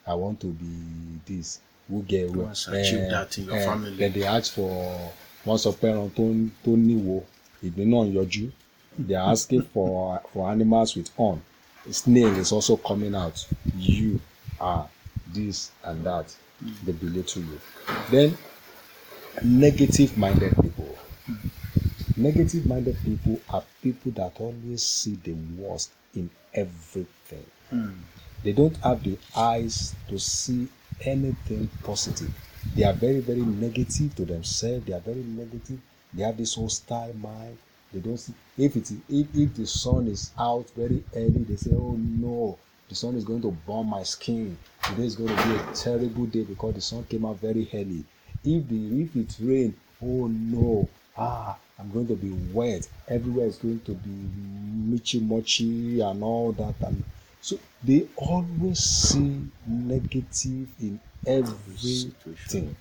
[0.05, 1.61] I want to be this.
[1.89, 2.47] Who get You where?
[2.49, 3.97] must achieve that in your eh, eh, family.
[3.97, 5.13] Then they ask for
[5.47, 6.11] wọ́n sọ pé ẹran
[6.65, 7.23] tó níwo
[7.65, 8.51] ìgbín náà yọjú.
[9.07, 11.41] They are asking for for animals with horn.
[11.91, 13.47] Snail is also coming out.
[13.79, 14.21] You
[14.61, 14.89] are
[15.35, 16.27] this and that.
[16.85, 17.61] They belittle you.
[18.11, 18.37] Then
[19.43, 20.97] negative minded people.
[22.17, 27.45] Negative minded people are people that always see the worst in everything.
[27.71, 27.91] Hmm.
[28.45, 30.69] They don't have the eyes to see
[31.05, 32.31] anything positive.
[32.75, 34.87] They are very, very negative to themselves.
[34.87, 35.81] They are very negative.
[36.15, 37.59] They have this hostile mind.
[37.93, 41.73] They don't see if it if, if the sun is out very early, they say,
[41.75, 44.57] Oh no, the sun is going to burn my skin.
[44.85, 48.05] Today is going to be a terrible day because the sun came out very early.
[48.45, 52.89] If the if it rain, oh no, ah, I'm going to be wet.
[53.09, 57.03] Everywhere is going to be mitchy mochi and all that and
[57.43, 62.77] so they always see negative in everything.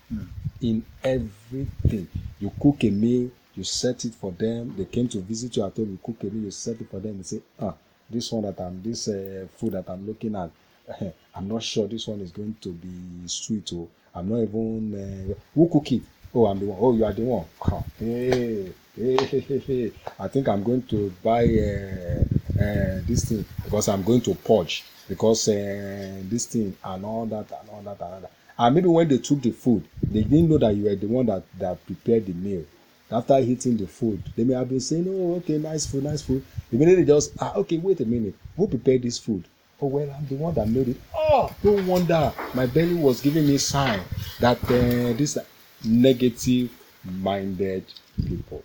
[0.61, 2.07] In everything.
[2.39, 4.75] You cook a meal, you set it for them.
[4.77, 6.99] They came to visit you at home, you cook a meal, you set it for
[6.99, 7.17] them.
[7.17, 7.73] You say, ah,
[8.07, 10.51] this one that I'm, this uh, food that I'm looking at,
[11.35, 13.73] I'm not sure this one is going to be sweet.
[13.73, 16.03] Or I'm not even, uh, who cook it?
[16.35, 16.77] Oh, I'm the one.
[16.79, 17.45] Oh, you are the one.
[17.97, 19.91] Hey, hey, hey, hey, hey.
[20.19, 22.23] I think I'm going to buy uh,
[22.61, 27.51] uh, this thing because I'm going to purge because uh, this thing and all that
[27.59, 28.31] and all that and all that.
[28.57, 31.25] And maybe when they took the food, they didn't know that you were the one
[31.25, 32.63] that, that prepared the meal.
[33.11, 36.45] After eating the food, they may have been saying, "Oh, okay, nice food, nice food."
[36.71, 39.43] Immediately, they just ah, okay, wait a minute, who prepared this food?
[39.81, 40.97] Oh well, I'm the one that made it.
[41.13, 43.99] Oh, no wonder my belly was giving me sign
[44.39, 45.37] that uh, this
[45.83, 47.83] negative-minded
[48.27, 48.63] people.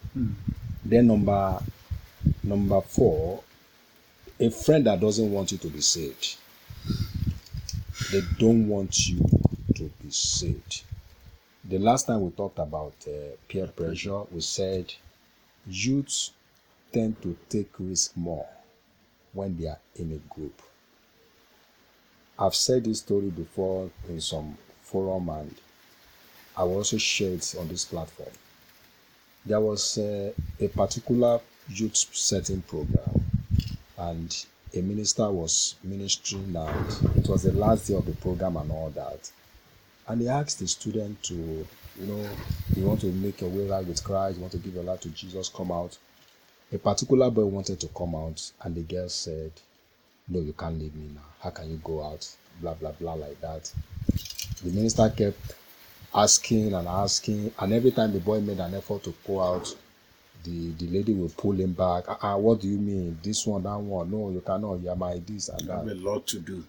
[0.84, 1.58] Then number
[2.44, 3.42] number four,
[4.38, 6.36] a friend that doesn't want you to be saved.
[8.12, 9.18] They don't want you
[9.76, 10.82] to be saved.
[11.64, 14.92] The last time we talked about uh, peer pressure, we said
[15.66, 16.32] youths
[16.92, 18.46] tend to take risk more
[19.32, 20.60] when they are in a group.
[22.38, 25.54] I've said this story before in some forum and
[26.56, 28.30] I will also share it on this platform.
[29.46, 33.25] There was uh, a particular youth setting program
[33.98, 38.70] and a minister was ministering and it was the last day of the program and
[38.70, 39.30] all that.
[40.08, 42.28] And he asked the student to, you know,
[42.76, 45.00] you want to make your way right with Christ, you want to give your life
[45.00, 45.96] to Jesus, come out.
[46.72, 49.52] A particular boy wanted to come out, and the girl said,
[50.28, 51.20] No, you can't leave me now.
[51.40, 52.28] How can you go out?
[52.60, 53.72] Blah, blah, blah, like that.
[54.62, 55.54] The minister kept
[56.14, 59.74] asking and asking, and every time the boy made an effort to go out,
[60.46, 62.04] the, the lady will pull him back.
[62.08, 63.18] Ah, ah, what do you mean?
[63.22, 64.10] This one, that one.
[64.10, 64.80] No, you cannot.
[64.80, 66.64] You are my this and that have a lot to do.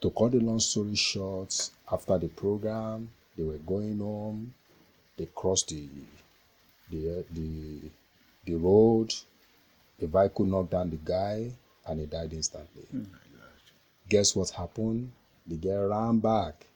[0.00, 4.52] to cut the long story short, after the program, they were going home.
[5.16, 5.88] They crossed the
[6.90, 7.80] the the
[8.44, 9.14] the road.
[10.00, 11.52] The vehicle knocked down the guy,
[11.86, 12.82] and he died instantly.
[14.08, 15.12] Guess what happened?
[15.46, 16.66] The girl ran back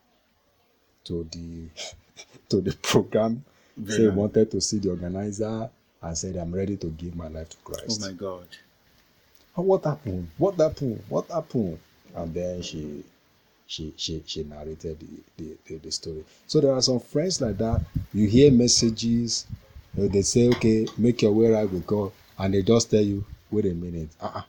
[1.05, 1.69] to the
[2.51, 3.45] to the program.
[3.89, 5.69] Say he wanted to see the organizer
[6.07, 8.47] and said, "I'm ready to give my life to Oh Christ." my God.
[9.57, 10.29] And what happened?
[10.39, 11.03] What happened?
[11.09, 11.79] What happened?
[12.15, 13.05] And then she
[13.67, 16.25] she she she narrated the, the, the, the story.
[16.47, 17.81] So there are some friends like that.
[18.13, 19.47] You hear messages,
[19.97, 23.01] you know, they say, okay, make your way right with God, and they just tell
[23.03, 24.43] you, wait a minute, uh-uh.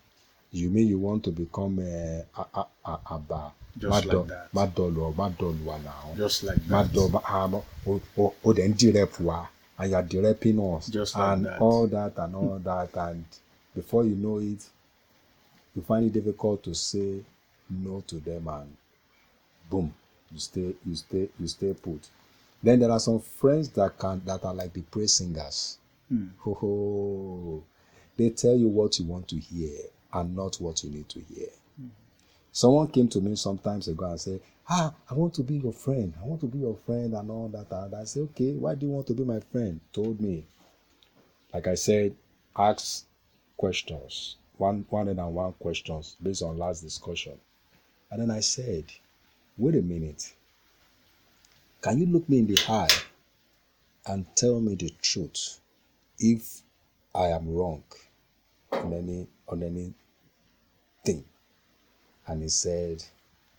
[0.52, 3.54] you mean you want to become a a a a, a bar?
[3.80, 4.52] Just like that.
[4.54, 6.14] Madolo, Madolo now.
[6.16, 6.88] Just like that.
[6.92, 9.46] Madolo, um, oh, oh, oh, then direct wa,
[9.78, 11.62] and you're directing us, Just like and that.
[11.62, 13.26] all that and all that, and
[13.76, 14.66] before you know it,
[15.76, 17.20] you find it difficult to say
[17.70, 18.76] no to them and
[19.70, 19.94] boom
[20.32, 22.08] you stay you stay you stay put.
[22.64, 25.78] Then there are some friends that can that are like the praise singers.
[26.40, 27.64] Ho ho.
[28.16, 29.78] They tell you what you want to hear
[30.14, 31.48] and not what you need to hear
[32.58, 36.12] Someone came to me sometimes ago and said, Ah, I want to be your friend.
[36.20, 37.68] I want to be your friend and all that.
[37.70, 39.80] And I said, Okay, why do you want to be my friend?
[39.94, 40.44] Told me.
[41.54, 42.16] Like I said,
[42.58, 43.06] ask
[43.58, 44.38] questions.
[44.58, 47.38] One one and one questions based on last discussion.
[48.10, 48.86] And then I said,
[49.56, 50.34] wait a minute.
[51.84, 52.90] Can you look me in the eye
[54.08, 55.60] and tell me the truth
[56.18, 56.64] if
[57.14, 57.84] I am wrong
[58.72, 61.24] on any on anything?
[62.28, 63.04] And he said,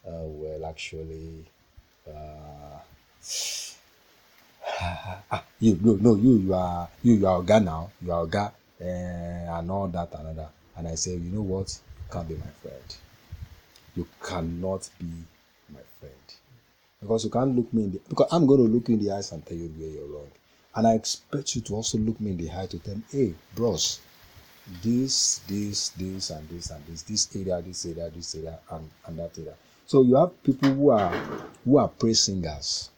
[0.07, 1.45] uh, well, actually,
[2.07, 2.79] uh,
[5.31, 8.53] ah, you no no you you are you you are Oga now you are Oga
[8.81, 11.69] uh, and all that and that and I said you know what?
[11.99, 12.97] You can't be my friend.
[13.97, 15.07] You cannot be
[15.73, 16.15] my friend.
[17.01, 19.13] Because you can't look me in the because I'm going to look you in the
[19.13, 20.31] eyes and tell you where you're wrong.
[20.75, 23.35] And I expect you to also look me in the eye to tell me hey
[23.55, 24.01] bros
[24.83, 29.19] this this this and this and this this area this area this area and, and
[29.19, 29.55] that area
[29.87, 31.15] so you have people who are
[31.65, 32.91] who are praise singers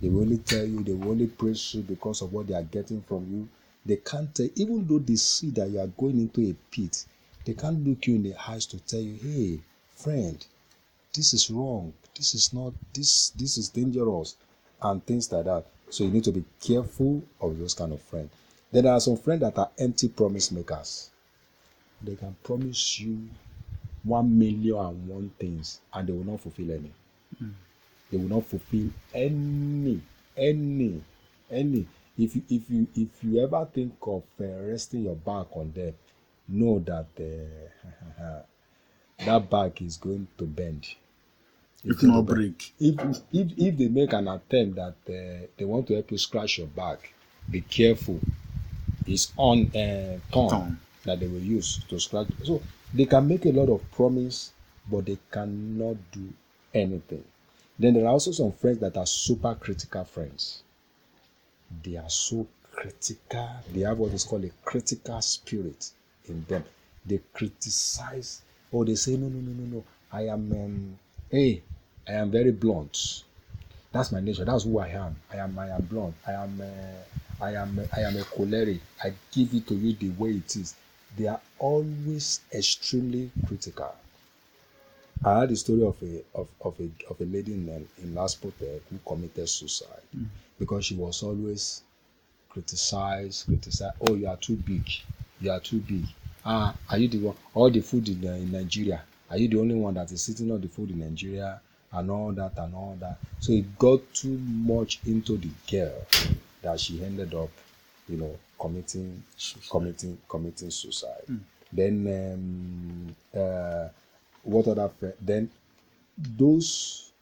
[0.00, 2.62] they will only tell you, they will only praise you because of what they are
[2.62, 3.48] getting from you.
[3.84, 7.04] They can't tell, even though they see that you are going into a pit,
[7.44, 9.60] they can't look you in the eyes to tell you, hey,
[9.94, 10.44] friend,
[11.12, 11.92] this is wrong.
[12.16, 14.36] This is not, this, this is dangerous,
[14.80, 15.66] and things like that.
[15.90, 18.30] So you need to be careful of those kind of friends.
[18.72, 21.10] Then there are some friends that are empty promise makers.
[22.02, 23.28] They can promise you
[24.04, 26.92] one million and one things, and they will not fulfill any.
[28.10, 30.00] They will not fulfill any
[30.36, 31.02] any
[31.50, 31.86] any.
[32.18, 35.94] If you if you if you ever think of uh, resting your back on them
[36.48, 38.42] know that uh,
[39.24, 40.86] that back is going to bend.
[41.84, 42.72] If not break.
[42.80, 42.98] if
[43.32, 46.66] if if they make an attempt that uh, they want to help you scratch your
[46.66, 47.12] back
[47.48, 48.20] be careful
[49.06, 50.80] it's on uh, thorn Thorn.
[51.04, 52.28] that they will use to scratch.
[52.44, 52.62] So
[52.94, 54.52] they can make a lot of promise
[54.90, 56.32] but they cannot do
[56.72, 57.24] anything.
[57.78, 60.62] Then there are also some friends that are super critical friends.
[61.82, 63.48] They are so critical.
[63.72, 65.90] They have what is called a critical spirit
[66.28, 66.64] in them.
[67.04, 68.42] They criticize.
[68.72, 69.84] Or they say no no no no no.
[70.12, 70.98] I am um,
[71.30, 71.62] hey
[72.08, 73.24] i am very blunt.
[73.92, 74.44] That's my nature.
[74.44, 75.16] That's who i am.
[75.32, 76.14] I am i am blunt.
[76.26, 77.02] I am uh,
[77.40, 80.74] i am i am a choleric i give it to you the way it is
[81.16, 83.92] they are always extremely critical
[85.24, 87.68] I heard the story of a of, of a of a lady in
[88.02, 90.02] in Laspotec who committed suicide
[90.58, 91.82] because she was always
[92.50, 93.96] criticized, criticized.
[94.02, 94.86] Oh, you are too big.
[95.40, 96.04] You are too big.
[96.44, 97.36] Ah, are you the one?
[97.54, 99.02] All the food in, uh, in Nigeria.
[99.30, 101.60] Are you the only one that is eating all the food in Nigeria
[101.92, 103.18] and all that and all that?
[103.40, 106.06] So it got too much into the girl
[106.66, 107.50] that she ended up,
[108.08, 109.22] you know, committing
[109.70, 111.22] committing committing suicide.
[111.72, 113.88] Then um, uh,
[114.42, 115.50] what other then
[116.18, 117.12] those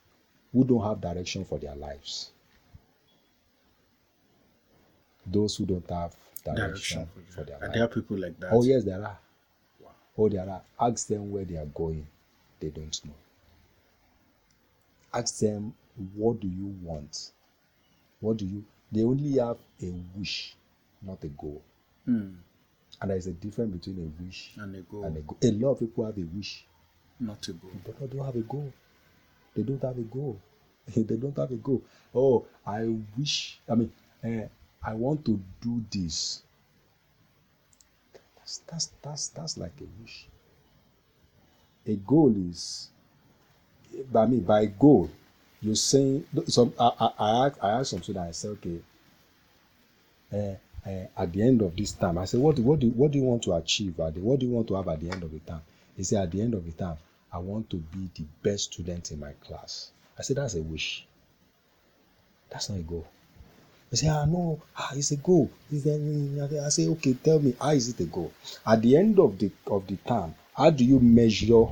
[0.52, 2.30] who don't have direction for their lives
[5.26, 7.08] those who don't have direction, Direction.
[7.34, 8.50] for their lives there are people like that.
[8.52, 9.18] oh yes there are.
[10.16, 10.62] Oh there are.
[10.80, 12.06] Ask them where they are going
[12.60, 13.14] they don't know.
[15.12, 15.74] Ask them
[16.14, 17.30] what do you want?
[18.20, 20.54] What do you they only have a wish
[21.02, 21.62] not a goal
[22.06, 22.34] Hmm.
[23.00, 25.50] and there is a difference between a wish And they go and a goal a
[25.52, 26.64] lot of people have a wish
[27.20, 27.68] not to go.
[27.86, 28.72] but they don't have a goal.
[29.54, 30.40] They don't have a goal.
[30.94, 31.80] they don't have a goal.
[32.14, 33.58] Oh, I wish.
[33.68, 33.92] I mean,
[34.24, 34.48] eh,
[34.82, 36.42] I want to do this.
[38.36, 40.26] That's that's that's that's like a wish.
[41.86, 42.88] A goal is,
[44.12, 45.08] by me, by goal,
[45.64, 46.72] you're saying some.
[46.78, 48.28] I I I ask, some student.
[48.28, 48.78] I say, okay.
[50.32, 50.54] Uh,
[50.86, 53.18] uh, at the end of this time, I say, what do, what do what do
[53.18, 53.98] you want to achieve?
[54.00, 55.62] At the, what do you want to have at the end of the time?
[55.96, 56.96] He said, at the end of the time,
[57.32, 59.90] I want to be the best student in my class.
[60.18, 61.06] I said, that's a wish.
[62.50, 63.06] That's not a goal.
[63.90, 65.50] He said, ah, no, ah, it's a goal.
[65.70, 68.32] It's I say, okay, tell me, how is it a goal?
[68.66, 71.66] At the end of the of the term, how do you measure?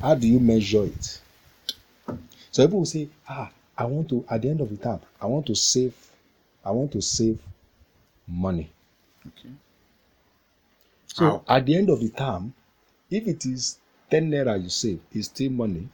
[0.00, 1.20] How do you measure it?
[2.56, 5.26] So people will say, ah, I want to, at the end of the term, I
[5.26, 5.92] want to save,
[6.64, 7.38] I want to save
[8.26, 8.70] money.
[9.26, 9.50] Okay.
[11.08, 11.56] So How?
[11.56, 12.54] at the end of the term,
[13.10, 13.76] if it is
[14.10, 15.86] 10 naira you save, it's still money.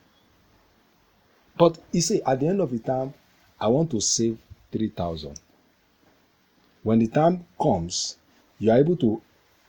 [1.58, 3.12] But you see, at the end of the term,
[3.60, 4.38] I want to save
[4.70, 5.40] 3,000.
[6.84, 8.18] When the time comes,
[8.60, 9.20] you are able to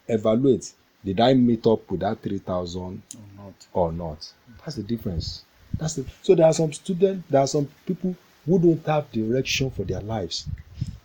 [0.08, 0.72] evaluate
[1.04, 3.68] did I meet up with that 3,000 Or not.
[3.74, 4.32] or not?
[4.60, 5.44] That's the difference.
[5.78, 8.16] That's the, so there are some students, there are some people
[8.46, 10.48] who don't have direction for their lives.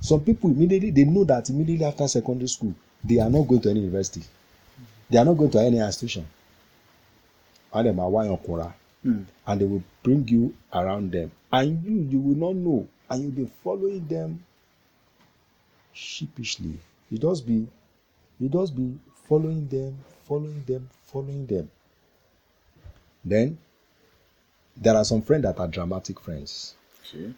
[0.01, 3.71] Some people immediately they know that immediately after secondary school they are not going to
[3.71, 4.23] any university.
[5.11, 6.27] They are not going to any institution.
[7.73, 8.73] and them are okura,
[9.05, 9.25] Mm.
[9.47, 13.31] and they will bring you around them, and you you will not know, and you'll
[13.47, 14.43] be following them
[15.93, 16.79] sheepishly.
[17.11, 17.67] You just be,
[18.41, 18.99] you just be
[19.29, 21.71] following them, following them, following them.
[23.25, 23.59] Then
[24.81, 26.75] there are some friends that are dramatic friends.
[27.15, 27.33] Okay.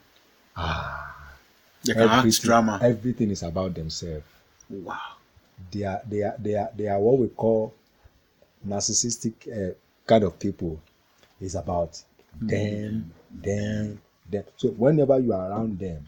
[0.57, 1.28] Ah,
[1.84, 2.78] They can act everything, drama.
[2.82, 4.24] everything is about themselves.
[4.68, 4.99] Wow.
[5.70, 7.74] They are they are they are they are what we call
[8.66, 9.74] narcissistic uh,
[10.07, 10.80] kind of people.
[11.41, 12.01] It's about
[12.41, 14.45] them, them, them.
[14.57, 16.07] So whenever you are around them,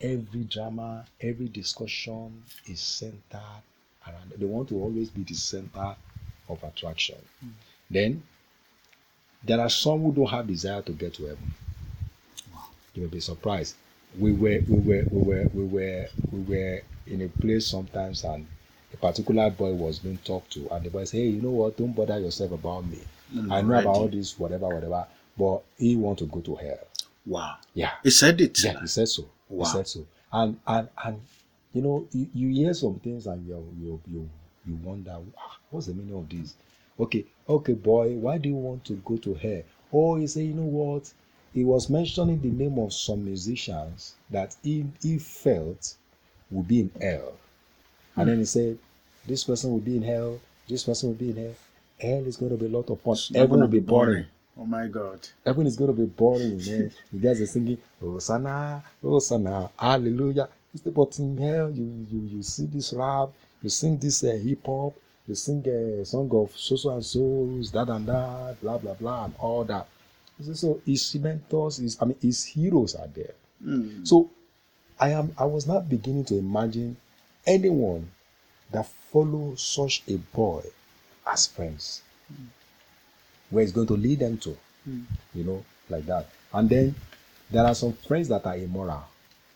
[0.00, 3.62] every drama, every discussion is centered
[4.06, 4.30] around.
[4.30, 4.40] Them.
[4.40, 5.94] They want to always be the center
[6.48, 7.16] of attraction.
[7.90, 8.22] Then
[9.44, 11.52] there are some who don't have desire to get to heaven.
[12.94, 13.74] You will be surprised.
[14.18, 18.46] We were we were we were we were we were in a place sometimes and
[18.92, 21.76] a particular boy was being talked to and the boy said, Hey, you know what,
[21.78, 22.98] don't bother yourself about me.
[23.36, 25.06] I'm I know ready." about all this, whatever, whatever,
[25.38, 26.78] but he want to go to hell.
[27.24, 27.56] Wow.
[27.72, 27.92] Yeah.
[28.02, 28.62] He said it.
[28.62, 29.24] Yeah, he said so.
[29.48, 29.64] Wow.
[29.64, 30.06] He said so.
[30.32, 31.20] And and and
[31.72, 34.28] you know, you, you hear some things and you you you
[34.66, 36.54] you wonder, ah, what's the meaning of this?
[36.98, 39.62] Okay, okay, boy, why do you want to go to hell?
[39.92, 41.12] Oh, he said, you know what?
[41.52, 45.96] He was mentioning the name of some musicians that he, he felt
[46.50, 47.34] would be in hell.
[48.16, 48.78] And then he said,
[49.26, 51.54] This person will be in hell, this person will be in hell.
[51.98, 53.12] Hell is going to be a lot of fun.
[53.12, 54.26] It's Heaven gonna will be boring.
[54.58, 55.26] Oh my God.
[55.46, 56.90] Heaven is going to be boring, man.
[57.12, 60.48] You guys are singing, Hosanna, Hosanna, Hallelujah.
[60.74, 63.28] It's the but in hell, you, you, you see this rap,
[63.62, 64.94] you sing this uh, hip hop,
[65.32, 69.24] you sing a song of so so and so's, that and that, blah blah blah,
[69.24, 69.86] and all that.
[70.44, 73.34] See, So his mentors, his, I mean, his heroes are there.
[73.64, 74.06] Mm.
[74.06, 74.28] So
[75.00, 76.96] I am, I was not beginning to imagine
[77.46, 78.10] anyone
[78.72, 80.62] that follow such a boy
[81.26, 82.02] as friends,
[83.50, 84.56] where it's going to lead them to
[84.88, 85.04] Mm.
[85.34, 86.26] you know, like that.
[86.52, 86.94] And then
[87.50, 89.04] there are some friends that are immoral.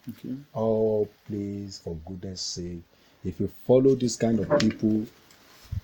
[0.08, 0.36] Okay.
[0.54, 2.82] Oh, please, for goodness sake,
[3.24, 5.04] if you follow this kind of people,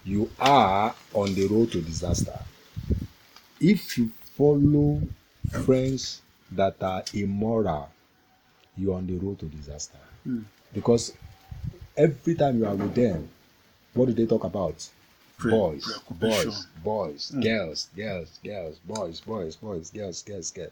[0.04, 2.38] you are on the road to disaster.
[3.60, 5.00] If you follow
[5.64, 6.20] friends
[6.50, 7.88] that are immoral,
[8.76, 9.98] you're on the road to disaster.
[10.26, 10.44] Mm.
[10.74, 11.12] Because
[11.96, 13.28] every time you are with them,
[13.94, 14.88] what do they talk about?
[15.42, 20.70] Boys, boys, boys, girls, girls, girls, boys, boys, boys, girls, girls, girls.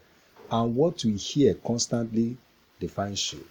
[0.49, 2.37] And what we hear constantly
[2.79, 3.45] defines you.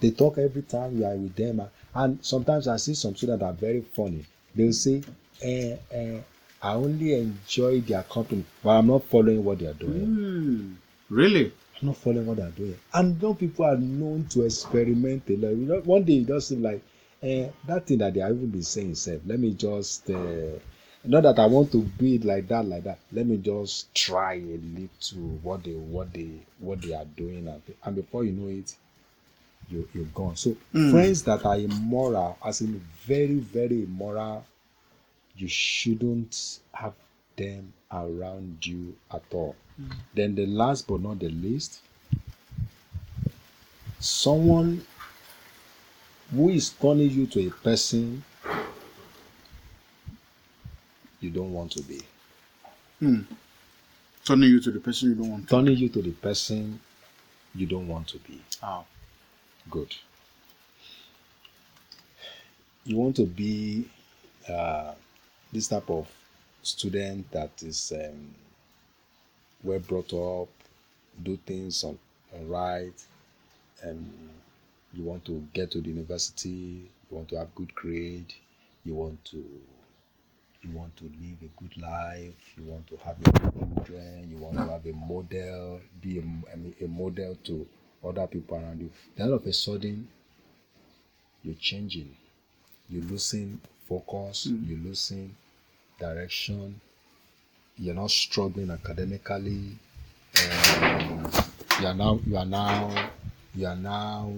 [0.00, 1.60] They talk every time you are with them.
[1.60, 4.24] and- And sometimes I see some students that are very funny.
[4.54, 5.02] They'll say,
[5.42, 6.20] eh, eh,
[6.60, 10.06] I only enjoy their company, but I'm not following what they are doing.
[10.06, 10.74] Mm.
[11.08, 11.52] Really?
[11.80, 12.76] I'm not following what they're doing.
[12.92, 15.50] And young people are known to experiment a lot.
[15.50, 16.82] You know, one day it just seems like
[17.22, 19.22] eh, that thing that they have even been saying self.
[19.24, 20.58] Let me just uh,
[21.04, 22.98] not that I want to be like that, like that.
[23.12, 27.62] Let me just try a little what they what they what they are doing and,
[27.84, 28.74] and before you know it,
[29.70, 30.36] you you're gone.
[30.36, 30.90] So Mm.
[30.90, 34.44] friends that are immoral, as in very, very immoral,
[35.36, 36.94] you shouldn't have
[37.36, 39.56] them around you at all.
[40.14, 41.80] Then the last but not the least,
[44.00, 44.84] someone
[46.34, 48.22] who is turning you to a person
[51.20, 52.00] you don't want to be.
[53.02, 53.24] Mm.
[54.24, 55.48] Turning you to the person you don't want.
[55.48, 56.80] Turning you to the person
[57.54, 58.40] you don't want to be.
[58.60, 58.84] How?
[59.70, 59.94] Good.
[62.84, 63.88] You want to be
[64.48, 64.92] uh,
[65.52, 66.08] this type of
[66.62, 68.34] student that is um,
[69.62, 70.48] well brought up,
[71.22, 71.98] do things on,
[72.34, 72.92] on right,
[73.82, 74.10] and
[74.94, 76.48] you want to get to the university,
[77.10, 78.32] you want to have good grade,
[78.84, 79.44] you want to
[80.62, 84.56] you want to live a good life, you want to have your children, you want
[84.56, 87.66] to have a model, be a, a model to
[88.04, 88.90] other people around you.
[89.16, 90.08] Then all of a sudden,
[91.42, 92.14] you're changing,
[92.88, 95.34] you're losing focus, you're losing
[95.98, 96.80] direction,
[97.78, 99.76] you're not struggling academically,
[100.36, 101.30] um,
[101.80, 103.10] you are now you are now
[103.54, 104.32] you are now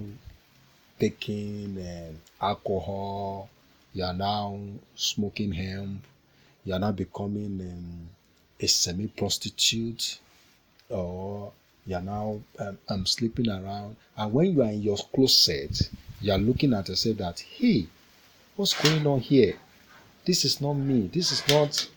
[0.98, 3.48] taking um, alcohol,
[3.94, 4.58] you are now
[4.94, 6.04] smoking hemp,
[6.64, 8.08] you are now becoming um,
[8.60, 10.18] a semi prostitute,
[10.88, 11.52] or
[11.90, 13.96] you are now um, um, sleeping around.
[14.16, 17.86] And when you are in your closet, you are looking at yourself that, hey,
[18.56, 19.56] what's going on here?
[20.24, 21.10] This is not me.
[21.12, 21.88] This is not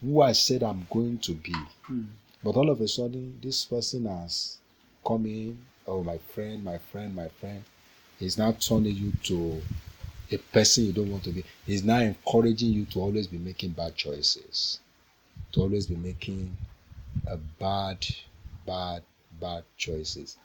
[0.00, 1.54] who I said I'm going to be.
[1.90, 2.06] Mm.
[2.42, 4.56] But all of a sudden, this person has
[5.06, 5.58] come in.
[5.86, 7.62] Oh, my friend, my friend, my friend.
[8.18, 9.60] He's now turning you to
[10.32, 11.44] a person you don't want to be.
[11.66, 14.80] He's now encouraging you to always be making bad choices.
[15.52, 16.56] to always be making
[17.26, 18.06] a bad,
[18.66, 19.02] bad,
[19.40, 20.36] bad choices.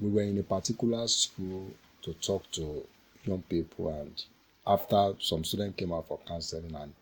[0.00, 1.70] We were in a particular school
[2.02, 2.84] to talk to
[3.24, 4.24] young people, and
[4.66, 6.92] after some student came out for counseling, and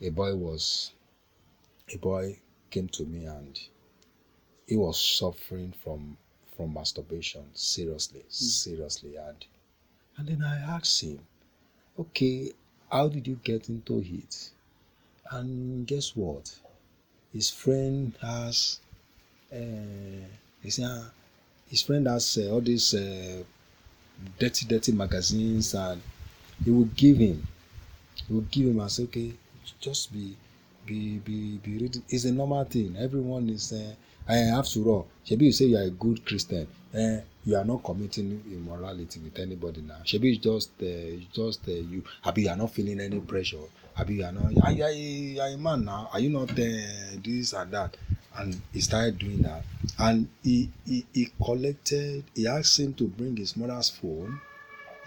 [0.00, 0.92] a boy was,
[1.92, 2.38] a boy
[2.70, 3.60] came to me and
[4.66, 6.16] he was suffering from
[6.56, 9.44] from masturbation seriously, seriously, and
[10.16, 11.20] and then I asked him,
[11.98, 12.52] okay,
[12.90, 14.50] how did you get into it?
[15.30, 16.54] And guess what?
[17.32, 18.80] His friend has,
[19.50, 20.26] uh,
[20.62, 21.04] his, uh,
[21.68, 23.42] his friend has uh, all these uh,
[24.38, 26.00] dirty, dirty magazines, and
[26.64, 27.46] he will give him.
[28.26, 29.32] He will give him and say, okay,
[29.80, 30.36] just be,
[30.86, 32.02] be, be, be reading.
[32.08, 32.96] It's a normal thing.
[32.98, 33.72] Everyone is.
[33.72, 33.94] Uh,
[34.28, 35.02] have to raw.
[35.26, 36.66] Shebi you say you are a good Christian.
[36.94, 39.98] Eh, you are not committing immorality with anybody now.
[40.04, 42.02] Shebi it's just uh, just uh, you.
[42.24, 43.58] Abi you are not feeling any pressure.
[43.96, 44.44] Abi you are not.
[44.64, 46.08] Are you, are you, are you a man now?
[46.12, 46.54] Are you not uh,
[47.22, 47.96] this and that?
[48.36, 49.62] And he started doing that.
[49.98, 52.24] And he, he he collected.
[52.34, 54.40] He asked him to bring his mother's phone.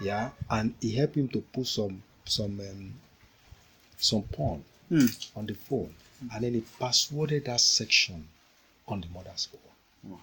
[0.00, 2.94] Yeah, and he helped him to put some some um,
[3.98, 5.06] some porn Hmm.
[5.34, 5.92] on the phone,
[6.32, 8.28] and then he passworded that section
[8.86, 10.12] on the mother's phone.
[10.12, 10.20] Wow.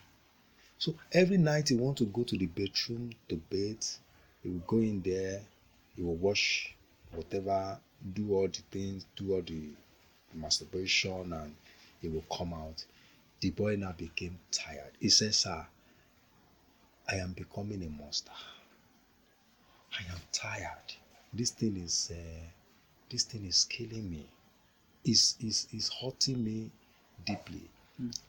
[0.78, 3.84] So every night he want to go to the bedroom to bathe,
[4.42, 5.42] he will go in there,
[5.98, 6.74] he will wash
[7.12, 7.78] whatever,
[8.14, 9.70] do all the things, do all the
[10.34, 11.54] masturbation, and
[12.02, 12.86] he will come out.
[13.44, 14.94] The boy now became tired.
[15.02, 15.68] He says, Sir,
[17.10, 18.32] I am becoming a monster.
[19.92, 20.94] I am tired.
[21.34, 22.46] This thing is uh,
[23.10, 24.26] this thing is killing me.
[25.04, 26.72] It's, it's, it's hurting me
[27.26, 27.64] deeply.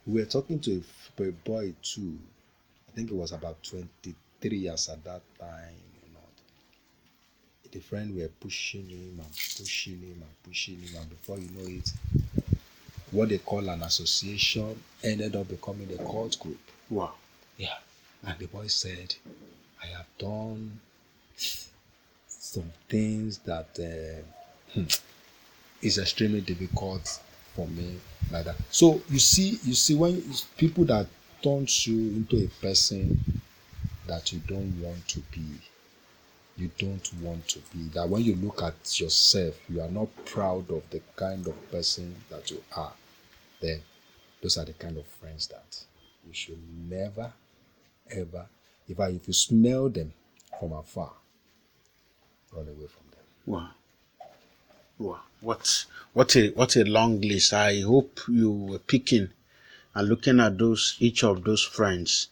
[0.04, 0.82] We were talking to
[1.20, 2.18] a boy too.
[2.88, 5.76] I think it was about 23 years at that time.
[6.08, 11.38] You know, the friend were pushing him and pushing him and pushing him, and before
[11.38, 11.92] you know it,
[13.14, 16.58] what they call an association ended up becoming a cult group.
[16.90, 17.14] Wow.
[17.56, 17.78] Yeah.
[18.26, 19.14] And the boy said,
[19.82, 20.80] I have done
[22.26, 24.22] some things that uh,
[24.72, 24.86] hmm,
[25.82, 27.20] is extremely difficult
[27.54, 27.96] for me
[28.30, 28.56] like that.
[28.70, 30.22] So you see, you see when
[30.56, 31.06] people that
[31.42, 33.20] turns you into a person
[34.06, 35.44] that you don't want to be,
[36.56, 37.88] you don't want to be.
[37.94, 42.14] That when you look at yourself, you are not proud of the kind of person
[42.30, 42.92] that you are.
[44.42, 45.84] Those are the kind of friends that
[46.26, 46.58] you should
[46.88, 47.32] never,
[48.10, 48.46] ever,
[48.88, 50.12] if I, if you smell them
[50.58, 51.12] from afar,
[52.52, 53.24] run away from them.
[53.46, 53.70] Wow.
[54.98, 55.20] Wow.
[55.40, 57.52] What what a what a long list.
[57.52, 59.30] I hope you were picking
[59.94, 62.28] and looking at those each of those friends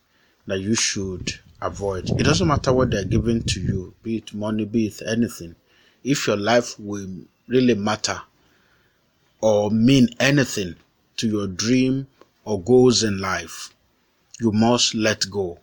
[0.46, 2.10] that you should avoid.
[2.10, 5.54] It doesn't matter what they're giving to you, be it money, be it anything.
[6.04, 7.08] If your life will
[7.48, 8.20] really matter
[9.40, 10.76] or mean anything
[11.18, 12.06] to your dream
[12.44, 13.70] or goals in life,
[14.40, 15.58] you must let go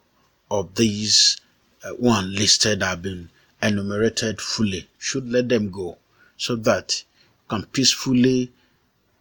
[0.50, 1.38] of these
[1.84, 3.30] uh, one listed have been
[3.62, 4.88] enumerated fully.
[4.98, 5.98] Should let them go
[6.38, 8.52] so that you can peacefully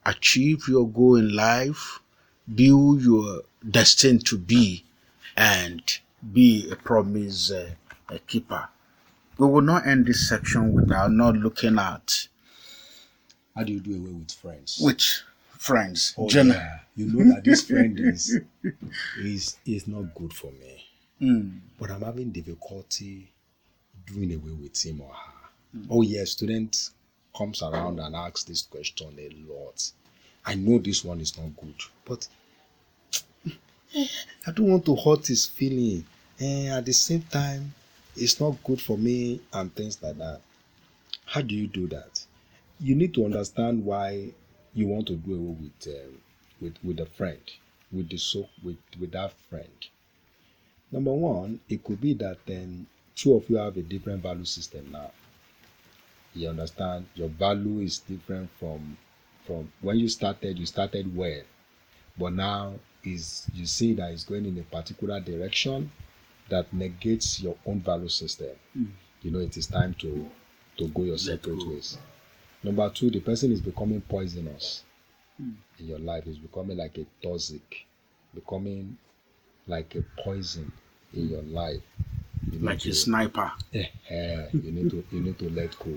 [0.06, 2.00] achieve your goal in life,
[2.54, 4.84] be who you are destined to be,
[5.36, 5.82] and
[6.32, 7.70] be a promise uh,
[8.08, 8.68] a keeper.
[9.38, 12.28] We will not end this section without not looking at
[13.54, 14.78] How do you do away with friends?
[14.80, 15.22] which
[15.58, 16.14] friends.
[16.18, 16.80] Oh, Gen- yeah.
[16.96, 18.40] You know that this friend is
[19.20, 20.84] is is not good for me.
[21.20, 23.30] Mm, But I'm having difficulty
[24.06, 25.48] doing away with him or her.
[25.90, 26.90] Oh yes, student
[27.36, 29.92] comes around and asks this question a lot.
[30.44, 32.28] I know this one is not good, but
[34.46, 36.04] I don't want to hurt his feeling.
[36.40, 37.74] And at the same time,
[38.16, 40.40] it's not good for me and things like that.
[41.26, 42.24] How do you do that?
[42.80, 44.32] You need to understand why
[44.78, 46.20] you want to do away with um,
[46.60, 47.40] with with a friend,
[47.90, 49.86] with the so with with that friend.
[50.92, 54.88] Number one, it could be that then two of you have a different value system
[54.92, 55.10] now.
[56.32, 57.06] You understand?
[57.16, 58.96] Your value is different from
[59.44, 60.56] from when you started.
[60.58, 61.42] You started well,
[62.16, 65.90] but now is you see that it's going in a particular direction
[66.50, 68.54] that negates your own value system.
[69.22, 70.30] You know, it is time to
[70.76, 71.98] to go your separate ways.
[72.62, 74.82] Number two, the person is becoming poisonous
[75.38, 75.56] in
[75.86, 76.26] your life.
[76.26, 77.86] Is becoming like a toxic,
[78.34, 78.96] becoming
[79.66, 80.70] like a poison
[81.14, 81.80] in your life.
[82.50, 83.52] You like to- a sniper.
[84.10, 85.94] Eh, you need to you need to let go.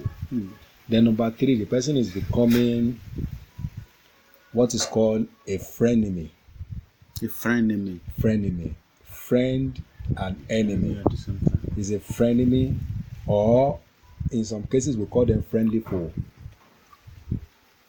[0.89, 2.99] Then number three, the person is becoming
[4.51, 6.30] what is called a frenemy.
[7.24, 7.99] A friend.
[8.20, 8.74] Frenemy,
[9.05, 9.82] friend
[10.18, 11.72] and enemy At the same time.
[11.78, 12.76] is a frenemy,
[13.26, 13.80] or
[14.32, 16.12] in some cases we call them friendly foe.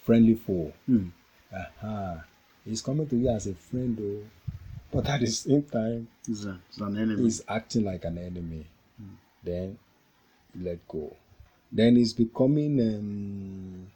[0.02, 0.72] Friendly foe.
[0.86, 1.08] Hmm.
[1.54, 2.14] uh-huh.
[2.64, 4.24] he's coming to you as a friend though
[4.92, 7.22] but at the same time He's, a, he's an enemy.
[7.22, 8.66] he's acting like an enemy
[9.44, 9.78] then
[10.54, 11.14] you let go
[11.70, 13.86] then he's becoming um,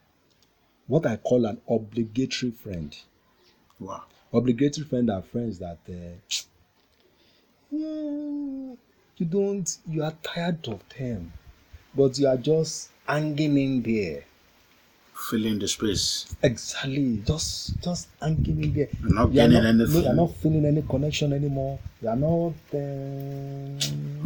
[0.86, 2.96] what i call an obligatory friend
[3.80, 4.04] wow.
[4.32, 6.36] obligatory friend are friends that uh,
[7.72, 8.78] you
[9.28, 11.32] don't you are tired of them
[11.94, 14.24] but you are just hanging in there
[15.16, 16.26] Filling the space.
[16.42, 17.22] exactly.
[17.26, 18.88] Just just hanging in there.
[19.00, 20.02] You're not you are gaining not, no, anything.
[20.02, 21.78] you are not feeling any connection anymore.
[22.02, 22.52] You are not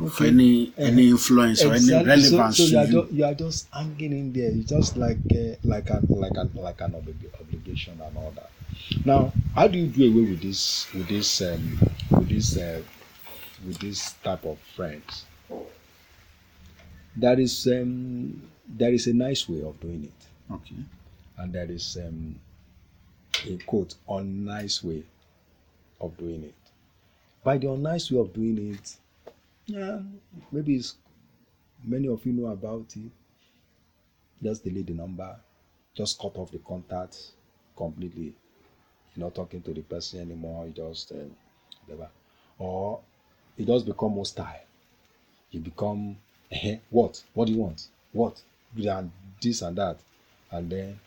[0.05, 2.93] Of any any influence or any relevance so, so you, are you.
[2.93, 3.25] ju- you?
[3.25, 4.51] are just hanging in there.
[4.51, 8.51] It's just like uh, like an like an like an oblig- obligation and all that.
[9.07, 11.79] Now how do you do away with this with this um,
[12.11, 12.83] with this uh,
[13.67, 15.25] with this type of friends?
[17.17, 20.20] There is um, there is a nice way of doing it
[20.53, 20.77] Okay.
[21.39, 22.39] and there is um,
[23.47, 25.03] a quote unnice way
[26.01, 26.55] of doing it.
[27.43, 28.97] By the unnice way of doing it,
[29.67, 30.01] yeah,
[30.53, 30.97] maybe it's,
[31.85, 33.11] many of you know about it.
[34.43, 35.37] Just delete the number,
[35.95, 37.17] just cut off the contact
[37.77, 38.35] completely.
[39.15, 40.67] You're not talking to the person anymore.
[40.67, 41.31] You just um,
[41.87, 42.09] whatever,
[42.59, 43.01] or
[43.57, 44.47] it does become hostile.
[45.51, 46.17] You become
[46.53, 47.23] eh, what?
[47.35, 47.89] What do you want?
[48.13, 48.41] What?
[48.77, 49.11] And
[49.43, 49.99] this and that,
[50.53, 50.99] and then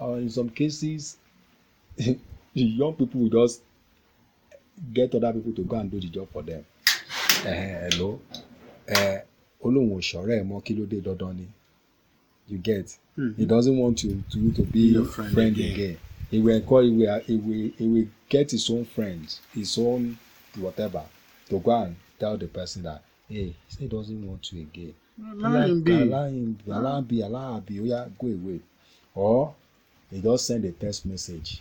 [0.00, 1.16] uh, in some cases
[1.96, 2.16] the
[2.54, 3.62] young people will just
[4.92, 6.64] get other people to go and do the job for them.
[7.44, 8.20] Hello?
[9.62, 11.46] Olóhùn òṣọ̀rẹ́ ẹ̀ mọ́ kí ló dé dandan ni?
[12.48, 12.96] You get?
[13.36, 15.72] He doesn't want you to to be Your friend, friend again.
[15.74, 15.96] again.
[16.30, 20.16] he will encourage he will, he will he will get his own friends his own
[20.56, 21.02] whatever
[21.48, 24.94] to go and tell the person that hey he say he doesn't want you again.
[25.44, 25.92] Allow him be.
[25.92, 28.60] allow him him be allow her be oya go away
[29.18, 29.52] or
[30.12, 31.60] they just send a text message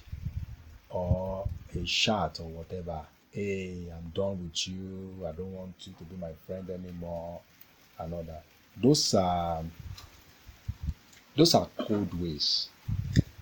[0.91, 3.01] or a chat or whatever.
[3.32, 5.26] Hey i'm done with you.
[5.28, 7.41] I don't want you to be my friend anymore
[7.99, 8.43] and all that.
[8.82, 9.64] Those are
[11.36, 12.70] those are cold ways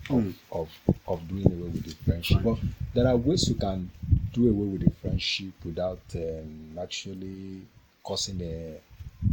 [0.10, 0.70] of, of
[1.08, 2.40] of doing away with the friendship.
[2.42, 2.60] But
[2.94, 3.92] there are ways you can
[4.32, 7.64] do away with the friendship without um, actually
[8.02, 8.80] causing a,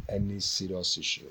[0.08, 1.30] any serious issue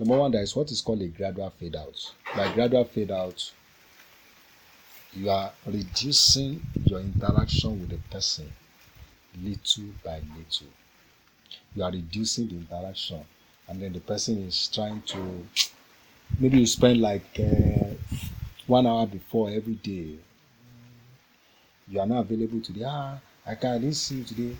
[0.00, 2.12] number one there is what is called a gradual fade out.
[2.34, 3.52] By gradual fade out
[5.12, 8.50] you are reducing your interaction with the person
[9.42, 10.68] little by little.
[11.74, 13.20] You are reducing the interaction
[13.68, 15.46] and then the person is trying to
[16.38, 17.94] maybe you spend like uh,
[18.66, 20.16] one hour before every day.
[21.88, 22.84] You are not available today.
[22.86, 24.56] Ah i can't see you today.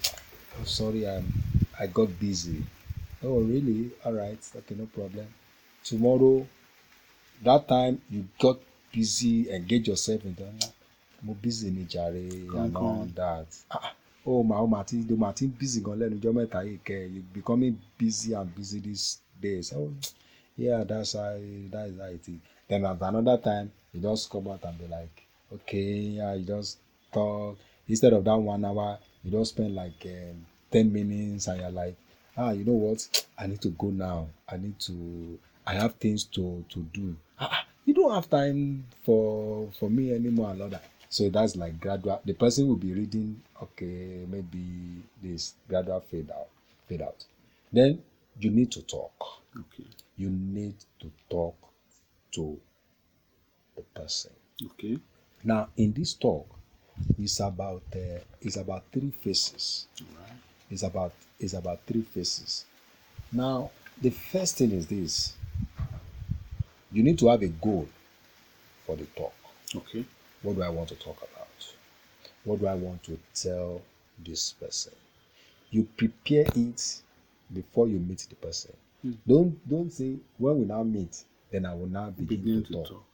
[0.61, 1.33] Oh sorry i'm
[1.79, 2.63] i got busy
[3.25, 3.91] oh really?
[4.05, 4.39] All right.
[4.57, 5.27] Okay no problem.
[5.85, 6.47] Tomorrow
[7.43, 8.59] that time you got
[8.93, 10.73] busy engage yourself in that.
[11.23, 13.47] Mo busy ni jare and all that.
[13.71, 13.93] Ah
[14.27, 17.15] oh ma o ma ti o ma ti busy gan lẹ́nu ọjọ́ mẹ́ta yìí kẹ́
[17.15, 19.73] you becoming busy and busy these days.
[19.73, 19.91] Oh
[20.57, 21.33] yeah that's how
[21.73, 22.41] that is how it is.
[22.69, 25.17] Then at another time you just come out and be like
[25.53, 26.79] okay yeah you just
[27.13, 27.57] talk.
[27.89, 31.97] Instead of that one hour you just spend like um, ten minutes and you're like
[32.41, 33.27] ah you know what?
[33.39, 34.29] I need to go now.
[34.49, 37.15] I need to i have things to to do.
[37.39, 40.85] Ah ah, you don't have time for for me anymore and all that.
[41.11, 46.49] So that's like gradual the person will be reading okay maybe this gradual fade out
[46.89, 47.25] fade out.
[47.73, 48.03] Then
[48.41, 49.13] you need to talk.
[49.59, 49.85] Okay.
[50.17, 51.57] you need to talk
[52.33, 52.57] to
[53.77, 54.31] the person.
[54.65, 54.99] Okay.
[55.45, 56.47] now in this talk
[57.19, 60.37] it's about uh, it's about three phases Alright.
[60.71, 62.65] it's about it's about three phases
[63.33, 63.71] now
[64.03, 65.35] the first thing is this.
[66.91, 67.87] You need to have a goal
[68.87, 69.35] for the talk.
[69.77, 70.05] Okay.
[70.43, 71.75] what do i want to talk about?
[72.45, 73.83] What do i want to tell
[74.25, 74.93] this person?
[75.71, 77.03] You prepare it
[77.53, 78.73] before you meet the person.
[79.29, 82.73] Don't don't say when we now meet then i will now begin, Begin to, to
[82.73, 82.89] talk.
[82.89, 83.05] talk.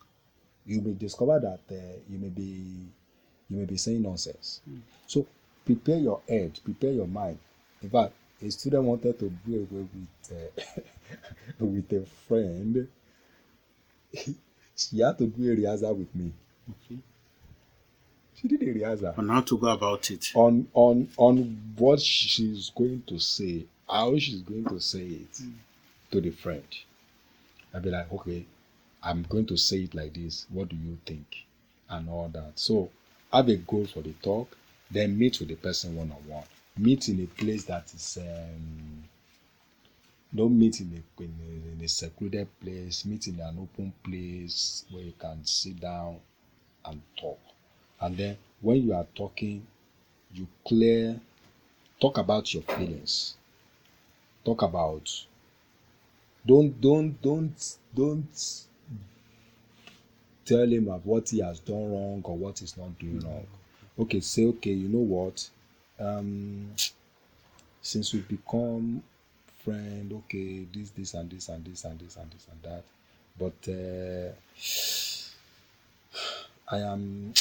[0.66, 2.87] you may discover that uh, you may be
[3.51, 4.61] you may be saying nonsense.
[5.07, 5.27] So
[5.64, 7.39] prepare your head prepare your mind
[7.83, 8.12] in fact
[8.43, 10.72] a student wanted to do away with uh,
[11.64, 12.89] with a friend.
[14.77, 16.33] She had to do a rehearsal with me.
[16.70, 16.99] Okay.
[18.35, 19.14] she did a rehearsal.
[19.16, 20.33] On how to go about it.
[20.35, 21.37] on on on
[21.77, 25.41] what she's going to say how she's going to say it
[26.11, 26.66] to the friend.
[27.74, 28.47] I'll be like okay
[29.03, 30.47] i'm going to say it like this.
[30.51, 31.27] What do you think?
[31.89, 32.53] And all that.
[32.57, 32.91] So
[33.33, 34.57] have a goal for the talk
[34.91, 36.45] then meet with the person one-on-one
[36.79, 39.05] meet in a place that is um
[40.35, 44.85] don't meet in a, in a in a secluded place meet in an open place
[44.91, 46.18] where you can sit down
[46.87, 47.39] and talk.
[48.01, 49.66] And then when you are talking,
[50.33, 51.20] you clear,
[52.01, 53.37] talk about your feelings.
[54.45, 55.11] Talk about.
[56.47, 58.64] Don't don't don't don't
[60.45, 63.47] tell him of what he has done wrong or what he's not doing wrong.
[63.99, 65.49] Okay, say okay, you know what?
[65.99, 66.71] Um,
[67.83, 69.03] since we become
[69.65, 72.85] friend, okay, this, this, and this, and this, and this, and this, and that.
[73.39, 74.33] But uh,
[76.69, 77.35] I am,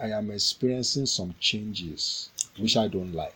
[0.00, 3.34] I am experiencing some changes which I don't like,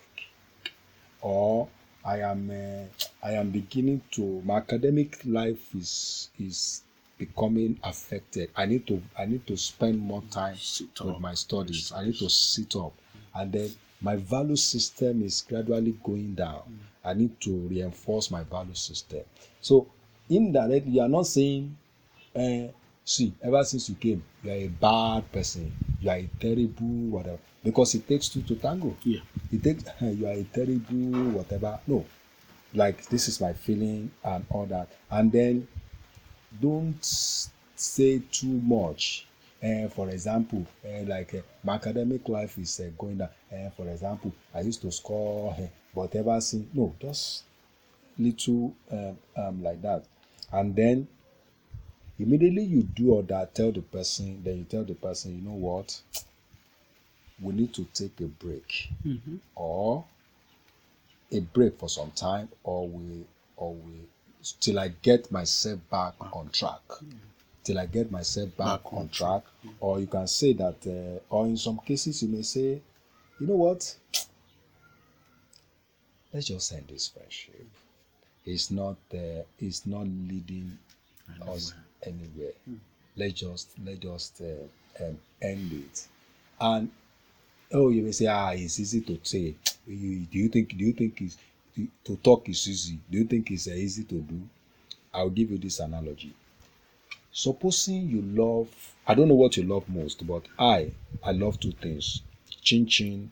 [1.21, 1.67] or
[2.05, 2.85] I am, uh,
[3.25, 4.41] I am beginning to.
[4.45, 6.83] My academic life is is
[7.17, 8.49] becoming affected.
[8.55, 10.55] I need to, I need to spend more time
[11.03, 11.91] with my studies.
[11.93, 12.93] I need to sit up,
[13.35, 13.69] and then
[14.01, 16.79] my value system is gradually going down.
[17.03, 19.21] I need to reinforce my value system.
[19.61, 19.87] So
[20.29, 21.75] indirectly, you are not saying,
[22.35, 22.67] eh,
[23.03, 25.71] see, ever since you came, you are a bad person.
[26.01, 27.39] You are a terrible whatever.
[27.63, 28.95] Because it takes two to tango.
[29.03, 29.19] Yeah.
[29.51, 31.79] It takes you are a terrible whatever.
[31.87, 32.05] No,
[32.73, 34.89] like this is my feeling and all that.
[35.09, 35.67] And then
[36.61, 37.03] don't
[37.75, 39.25] say too much.
[39.61, 43.29] Uh, for example, uh, like uh, my academic life is uh, going down.
[43.51, 47.43] Uh, for example, I used to score, uh, but ever since no, just
[48.17, 50.05] little um, um, like that,
[50.53, 51.07] and then
[52.17, 53.53] immediately you do all that.
[53.53, 56.01] Tell the person, then you tell the person, you know what,
[57.41, 58.89] we need to take a break,
[59.55, 60.05] or
[61.33, 63.25] a break for some time, or we,
[63.57, 63.91] or we,
[64.61, 66.81] till I get myself back on track
[67.63, 69.43] till I get myself back, Back on track.
[69.79, 72.81] Or you can say that, uh, or in some cases, you may say,
[73.39, 73.95] you know what?
[76.33, 77.67] Let's just end this friendship.
[78.45, 80.77] It's not, uh, it's not leading
[81.47, 82.53] us anywhere.
[83.15, 86.07] Let's just, let's just uh, um, end it.
[86.59, 86.89] And
[87.73, 89.55] oh, you may say, ah, it's easy to say.
[89.87, 90.77] You, do you think?
[90.77, 91.37] Do you think it's
[92.03, 92.99] to talk is easy?
[93.09, 94.41] Do you think it's uh, easy to do?
[95.13, 96.33] I'll give you this analogy
[97.31, 98.67] supposing you love
[99.07, 100.91] i don't know what you love most but i
[101.23, 102.21] i love two things
[102.61, 103.31] chin chin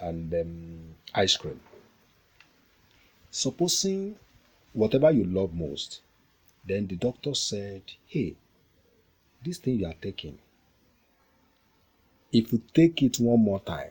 [0.00, 1.60] and um, ice cream.
[3.30, 4.16] Supposing
[4.72, 6.00] whatever you love most
[6.66, 8.34] then the doctor said hey
[9.44, 10.38] this thing you are taking
[12.32, 13.90] if you take it one more time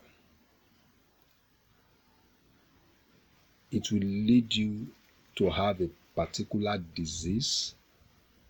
[3.72, 4.88] it will lead you
[5.36, 7.74] to have a particular disease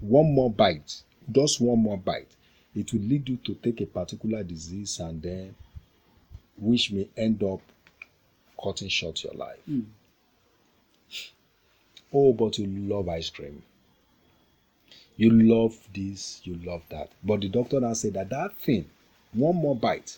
[0.02, 2.36] one more bite, just one more bite,
[2.76, 5.56] it will lead you to take a particular disease and then
[6.58, 7.62] which may end up
[8.62, 9.60] cutting short your life.
[9.66, 9.82] Hmm.
[12.14, 13.64] Oh, but you love ice cream.
[15.18, 17.10] You love this, you love that.
[17.24, 18.90] But the doctor now said that that thing,
[19.34, 20.18] one more bite,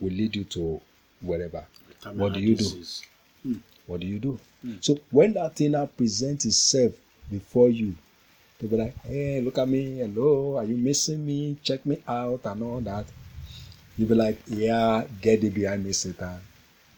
[0.00, 0.80] will lead you to
[1.20, 1.64] wherever.
[2.12, 2.64] What do you do?
[2.64, 3.02] Disease.
[3.42, 3.54] Hmm.
[3.86, 4.38] What do you do?
[4.62, 4.74] Hmm.
[4.80, 6.92] So when that thing now presents itself
[7.30, 7.94] before you,
[8.58, 11.56] they'll be like, hey, look at me, hello, are you missing me?
[11.62, 13.06] Check me out and all that.
[13.96, 16.40] You'll be like, yeah, get it behind me, Satan.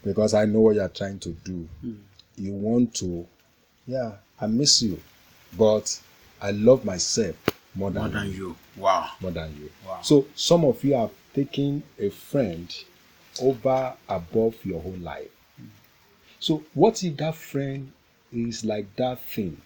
[0.04, 1.68] Because I know what you're trying to do.
[1.80, 1.94] Hmm.
[2.36, 3.26] You want to,
[3.86, 5.00] yeah, I miss you,
[5.56, 6.00] but
[6.40, 7.36] I love myself
[7.74, 8.56] more than, More than you.
[8.76, 9.10] Wow.
[9.20, 9.70] more than you.
[9.86, 9.98] Wow.
[10.02, 12.74] So some of you have taken a friend
[13.42, 15.28] over above your whole life.
[15.58, 15.66] Hmm.
[16.38, 17.92] So what if that friend
[18.32, 19.60] is like that thing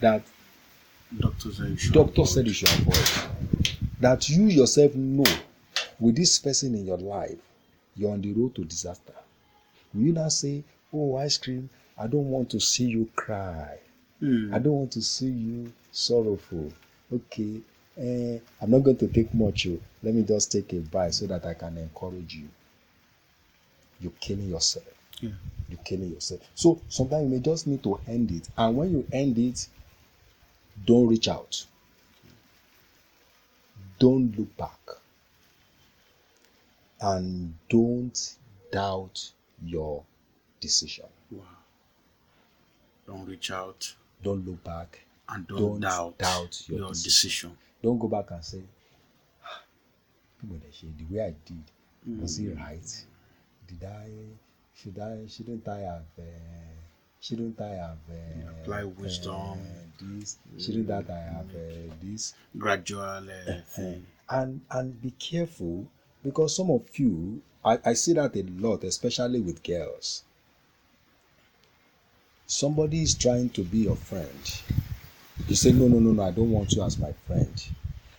[0.00, 0.22] that
[1.16, 1.92] Doctor said you should.
[1.94, 2.28] doctor avoid.
[2.28, 3.30] said you avoid?
[4.00, 5.24] That you yourself know
[5.98, 7.38] with this person in your life,
[7.96, 9.14] you're on the road to disaster.
[9.94, 13.78] Will you now say, Oh, ice cream, I don't want to see you cry.
[14.20, 14.54] Hmm.
[14.54, 16.72] I don't want to see you sorrowful.
[17.12, 17.60] Okay,
[17.98, 19.66] eh, I'm not going to take much.
[19.68, 19.78] oh.
[20.02, 22.48] Let me just take a bite so that I can encourage you.
[24.00, 24.86] You're killing yourself.
[25.20, 25.30] Yeah.
[25.68, 26.40] You're killing yourself.
[26.54, 28.48] So sometimes you may just need to end it.
[28.56, 29.66] And when you end it,
[30.86, 31.64] don't reach out.
[33.98, 34.78] Don't look back.
[37.00, 38.34] And don't
[38.72, 39.30] doubt
[39.64, 40.02] your
[40.60, 41.06] decision.
[41.30, 41.42] Wow.
[43.06, 45.00] Don't reach out Don't look back.
[45.28, 47.50] and don't, Don't doubt, doubt your your, decision.
[47.50, 47.58] decision.
[47.82, 48.62] Don't go back and say,
[49.44, 49.62] "Ah,
[50.42, 51.62] the way I did,
[52.20, 53.06] was it right?
[53.68, 54.08] Did I,
[54.74, 56.22] should I, shouldn't I have, uh,
[57.20, 59.34] shouldn't I have uh, Apply wisdom.
[59.34, 59.56] uh,
[60.00, 60.36] this?
[60.58, 62.34] Shouldn't that I have uh, this?
[62.56, 64.06] Gradual uh, thing.
[64.30, 65.86] And and be careful
[66.24, 70.24] because some of you, I, I see that a lot, especially with girls.
[72.46, 74.62] Somebody is trying to be your friend.
[75.46, 77.62] You say, no, no, no, no, I don't want you as my friend.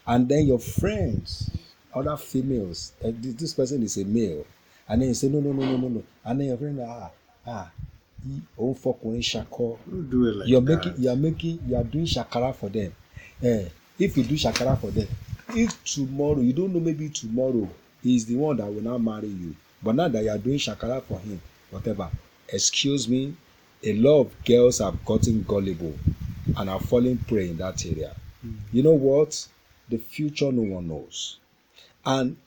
[0.05, 1.49] And then your friends
[1.93, 2.93] other females.
[3.03, 4.45] Uh, this, this person is a male,
[4.87, 7.09] and then you say no, no, no, no, no, no, and then your friend ah
[7.47, 7.71] ah,
[8.57, 9.77] oh fọkùnrin ṣakọ.
[10.47, 10.75] You're that.
[10.85, 12.91] making you are making you are doing shakara for them.
[13.43, 13.65] Eh
[13.99, 15.07] if you do shakara for them
[15.55, 17.67] if tomorrow you don't know maybe tomorrow
[18.01, 19.55] he is the one that will now marry you.
[19.83, 22.09] But now that you are doing shakara for him whatever
[22.51, 23.33] excuse me
[23.83, 25.93] a lot of girls have gotten gullible
[26.57, 28.15] and are falling prey in that area.
[28.71, 29.47] You know what?
[29.89, 31.37] The future no one knows.
[32.05, 32.37] And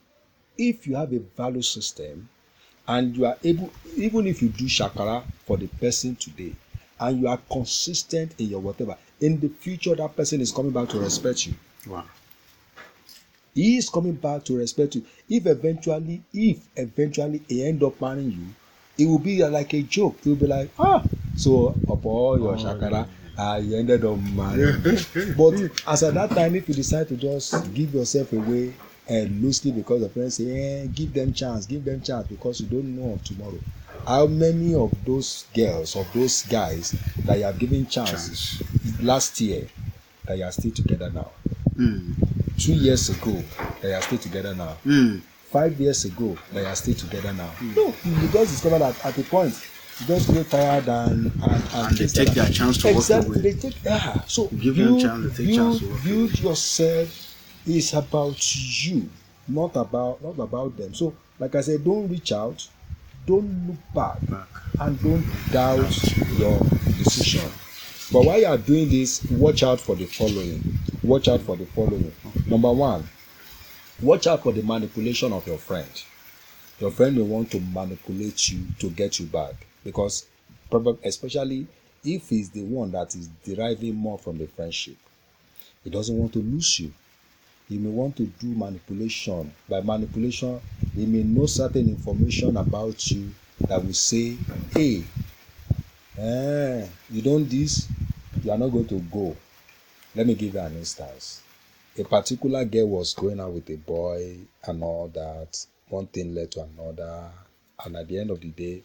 [0.58, 2.28] if you have a value system
[2.88, 6.52] and you are able even if you do shakara for the person today
[7.00, 10.88] and you are consistent in your whatever in the future that person is coming back
[10.88, 11.54] to respect you.
[11.86, 12.04] Wow.
[13.54, 15.04] he is coming back to respect you.
[15.28, 18.46] If eventually if eventually he end up marrying you
[18.98, 20.16] it will be like a joke.
[20.22, 21.02] He will be like ah
[21.36, 23.06] so opo your shakara
[23.38, 24.80] ah you ended up marrying
[25.36, 25.54] but
[25.86, 28.74] as at that time if you decide to just give yourself away
[29.10, 32.66] uh, loosely because your friends say eh give them chance give them chance because you
[32.68, 33.58] don't know of tomorrow
[34.06, 36.94] how many of those girls of those guys
[37.24, 38.10] that you have given chance,
[38.58, 39.02] Chance.
[39.02, 39.66] last year
[40.26, 41.30] that you are still together now
[41.78, 42.14] Mm.
[42.58, 43.42] two years ago
[43.80, 45.20] they are still together now Mm.
[45.50, 49.22] five years ago they are still together now no you just discover that at a
[49.24, 49.54] point
[50.00, 52.34] you just feel tired and and and, And they take and that.
[52.34, 53.40] their chance to walk exactly away.
[53.40, 57.31] they take yeah so chance to walk build yourself
[57.66, 59.08] is about you
[59.48, 62.68] not about not about them so like i said don't reach out
[63.26, 64.48] don't look back Back.
[64.80, 66.58] and don't doubt your
[66.98, 67.48] decision.
[68.12, 70.78] But while you are doing this, watch out for the following.
[71.02, 72.12] Watch out for the following.
[72.46, 73.08] Number one,
[74.02, 75.88] watch out for the manipulation of your friend.
[76.80, 79.54] Your friend will want to manipulate you to get you back
[79.84, 80.26] because,
[81.04, 81.66] especially
[82.04, 84.96] if he's the one that is deriving more from the friendship,
[85.84, 86.92] he doesn't want to lose you.
[87.72, 89.50] He may want to do manipulation.
[89.66, 90.60] By manipulation,
[90.94, 93.32] he may know certain information about you
[93.66, 94.36] that will say,
[94.74, 95.02] hey,
[96.18, 97.88] eh, you don't this,
[98.44, 99.34] you are not going to go.
[100.14, 101.40] Let me give you an instance.
[101.98, 105.64] A particular girl was going out with a boy and all that.
[105.88, 107.30] One thing led to another.
[107.86, 108.82] And at the end of the day,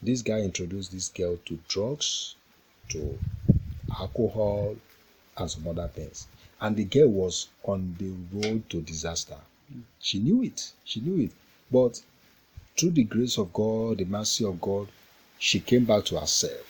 [0.00, 2.36] this guy introduced this girl to drugs,
[2.88, 3.18] to
[3.94, 4.74] alcohol,
[5.36, 6.28] and some other things.
[6.62, 9.36] And the girl was on the road to disaster.
[10.00, 10.72] She knew it.
[10.84, 11.32] She knew it.
[11.70, 12.00] But
[12.78, 14.86] through the grace of God, the mercy of God,
[15.38, 16.64] she came back to herself.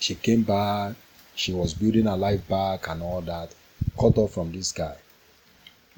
[0.00, 0.96] She came back,
[1.36, 3.54] she was building her life back and all that,
[3.98, 4.96] cut off from this guy.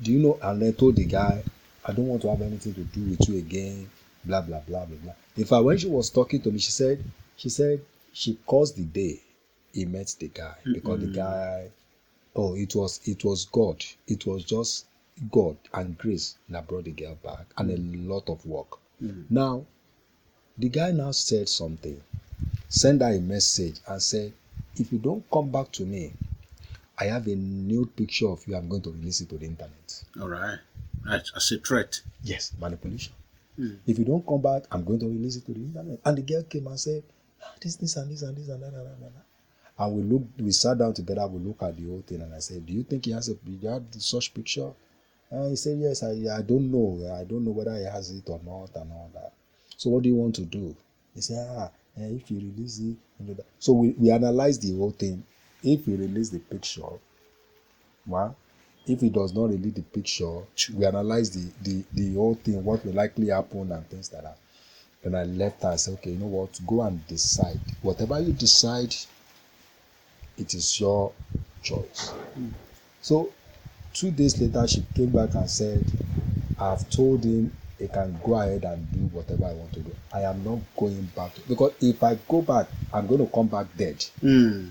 [0.02, 0.38] Do you know?
[0.42, 1.42] And I told the guy,
[1.84, 3.88] I don't want to have anything to do with you again,
[4.24, 5.14] blah blah blah blah blah.
[5.36, 7.02] In fact, when she was talking to me, she said,
[7.36, 7.80] she said
[8.12, 9.20] she caused the day
[9.72, 11.16] he met the guy because the mm-hmm.
[11.16, 11.68] guy
[12.36, 14.86] oh it was it was god it was just
[15.30, 17.76] god and grace that brought the girl back and a
[18.12, 18.78] lot of work
[19.30, 19.64] now
[20.58, 22.00] the guy now said something
[22.68, 24.32] send her a message and said
[24.76, 26.12] if you don't come back to me
[26.98, 30.02] i have a nude picture of you i'm going to release it to the internet
[30.20, 30.58] All right.
[31.06, 31.22] Right.
[31.36, 32.00] As a threat.
[32.22, 33.12] yes manipulation
[33.86, 36.22] if you don't come back i'm going to release it to the internet and the
[36.22, 37.02] girl came and said
[37.42, 39.24] "Ah, this this and this and this and that and that, and that.
[39.78, 42.38] And we looked we sat down together we looked at the whole thing and i
[42.38, 43.36] said do you think he has a
[43.68, 44.70] have such picture?
[45.30, 47.00] And he said yes i i don't know.
[47.12, 49.32] I don't know whether he has it or not and all that.
[49.76, 50.74] So what do you want to do?
[51.14, 54.76] He said ah eh, if you release it you know so we we analyzed the
[54.76, 55.22] whole thing.
[55.62, 56.82] If we release the picture
[58.06, 58.36] well
[58.86, 60.38] if he does not release the picture
[60.74, 64.38] we analyze the the the whole thing what will likely happen and things like that.
[65.02, 66.58] Then i left and said okay you know what?
[66.66, 67.60] Go and decide.
[67.82, 68.94] Whatever you decide
[70.38, 71.12] it is your
[71.62, 72.12] choice
[73.00, 73.30] so
[73.92, 75.84] two days later she came back and said
[76.60, 80.22] i've told him he can go ahead and do whatever i want to do i
[80.22, 83.66] am not going back to, because if i go back i'm going to come back
[83.76, 84.70] dead Mm.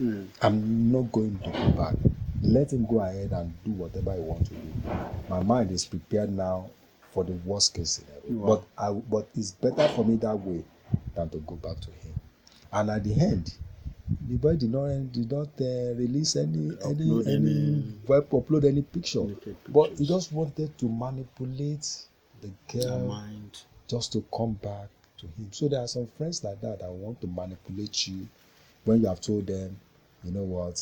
[0.00, 0.28] Mm.
[0.42, 1.96] I'm not going to go back.
[2.42, 4.72] Let him go ahead and do whatever he wants to do.
[5.28, 6.70] My mind is prepared now
[7.12, 8.40] for the worst case scenario.
[8.40, 8.62] Wow.
[8.78, 10.62] But I but it's better for me that way
[11.16, 12.14] than to go back to him.
[12.72, 13.52] And at the end,
[14.28, 18.64] the boy did not did not uh, release any any Upload any, any- web upload
[18.64, 19.24] any picture.
[19.68, 21.86] But he just wanted to manipulate
[22.40, 23.58] the Your girl mind.
[23.88, 24.88] just to come back
[25.18, 25.48] to him.
[25.52, 28.28] So there are some friends like that that want to manipulate you
[28.84, 29.76] when you have told them,
[30.24, 30.74] you know what,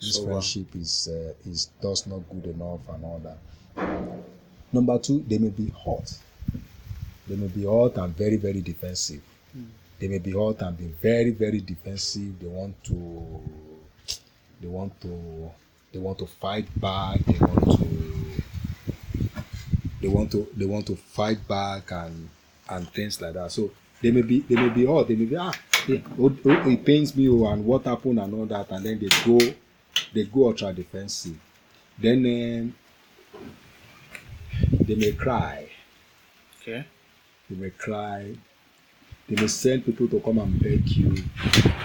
[0.00, 3.38] this So, uh, friendship is uh, is just not good enough and all that.
[4.72, 6.12] Number two, they may be hot.
[7.28, 9.22] They may be hot and very very defensive.
[9.98, 12.38] They may be hot and be very very defensive.
[12.38, 13.40] They want to,
[14.60, 15.50] they want to,
[15.92, 17.20] they want to fight back.
[17.20, 17.86] They want to
[20.00, 22.28] they want to they want to fight back and
[22.68, 23.50] and things like that.
[23.50, 23.70] So
[24.02, 25.52] they may be they may be oh they may be ah
[25.88, 28.98] it, oh, oh, it pains me oh, and what happened and all that and then
[28.98, 29.38] they go
[30.12, 31.38] they go ultra defensive.
[31.98, 32.74] Then um,
[34.80, 35.68] they may cry.
[36.60, 36.84] Okay.
[37.48, 38.36] They may cry.
[39.28, 41.14] They may send people to come and beg you.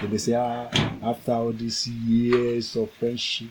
[0.00, 0.68] They may say, ah,
[1.02, 3.48] after all these years of friendship,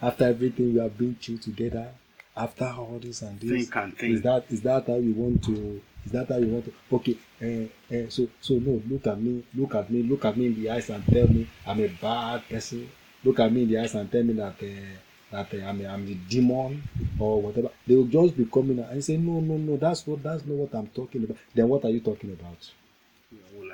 [0.00, 1.88] after everything we have been through together,
[2.36, 4.14] after all this and this, Think and think.
[4.14, 5.80] is that is that how you want to?
[6.04, 6.72] Is that how you want to?
[6.96, 10.46] Okay, uh, uh, so so no, look at me, look at me, look at me
[10.46, 12.90] in the eyes and tell me I'm a bad person.
[13.22, 14.96] Look at me in the eyes and tell me that uh,
[15.30, 16.82] that uh, I'm a, I'm the demon
[17.20, 17.70] or whatever.
[17.86, 20.74] They will just be coming and say, no, no, no, that's what that's not what
[20.74, 21.36] I'm talking about.
[21.54, 22.58] Then what are you talking about?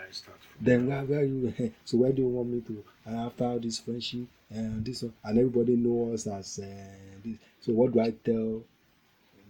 [0.09, 0.65] I start from?
[0.65, 1.73] Then where where you?
[1.85, 2.85] so where do you want me to?
[3.07, 7.37] Uh, after all this friendship and this one, and everybody knows us as uh, this.
[7.61, 8.63] So what do I tell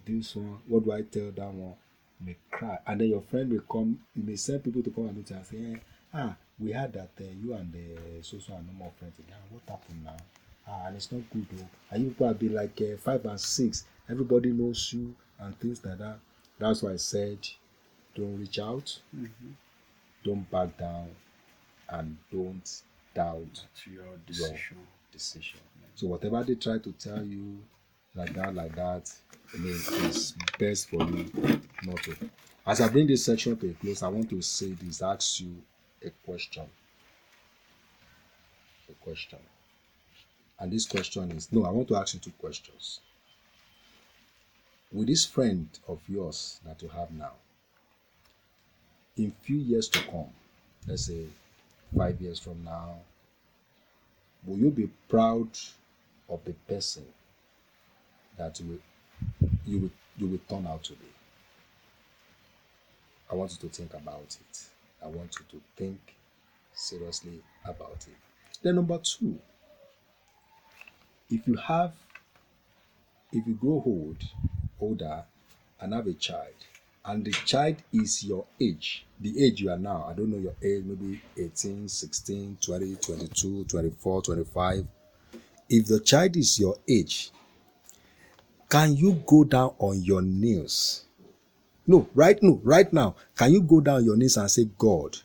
[0.05, 0.59] this one?
[0.67, 1.75] What do I tell that one?
[2.21, 4.01] May cry, and then your friend will come.
[4.15, 5.79] You may send people to come and meet you and say, eh,
[6.15, 9.39] ah, we heard that uh, you and the so so are no more friends again.
[9.51, 10.17] What happened now?
[10.67, 11.69] Ah, and it's not good though.
[11.91, 13.85] And you people have been like uh, five and six.
[14.11, 16.19] Everybody knows you and things like that.
[16.59, 17.39] That's why I said,
[18.17, 18.99] don't reach out,
[20.25, 21.09] don't back down,
[21.91, 22.83] and don't
[23.15, 24.77] doubt your your decision.
[25.13, 25.61] decision.
[25.95, 27.59] So whatever they try to tell you,
[28.15, 29.13] like that, like that,
[29.55, 31.31] I mean, it's best for you
[31.85, 32.17] not to.
[32.67, 35.57] As I bring this section to a close, I want to say this, ask you
[36.05, 36.65] a question.
[38.91, 39.39] A question.
[40.61, 43.01] And this question is no, I want to ask you two questions.
[44.93, 47.33] With this friend of yours that you have now,
[49.19, 50.31] in few years to come,
[50.87, 51.27] let's say
[51.97, 52.95] five years from now,
[54.47, 55.49] will you be proud
[56.29, 57.05] of the person
[58.37, 61.07] that you will, you will, you will turn out to be?
[63.31, 64.63] I want you to think about it.
[65.03, 65.99] I want you to think
[66.73, 68.17] seriously about it.
[68.63, 69.39] Then, number two,
[71.31, 71.93] if you have,
[73.33, 74.17] if you grow old,
[74.81, 75.25] older,
[75.81, 76.55] and have a child,
[77.09, 80.55] and the child is your age, the age you are now, I don't know your
[80.63, 84.87] age, maybe 18, 16, 20, 22, 24, 25.
[85.71, 87.31] If the child is your age,
[88.69, 91.05] can you go down on your knees?
[91.87, 95.17] No, right no, right now, can you go down your knees and say, God,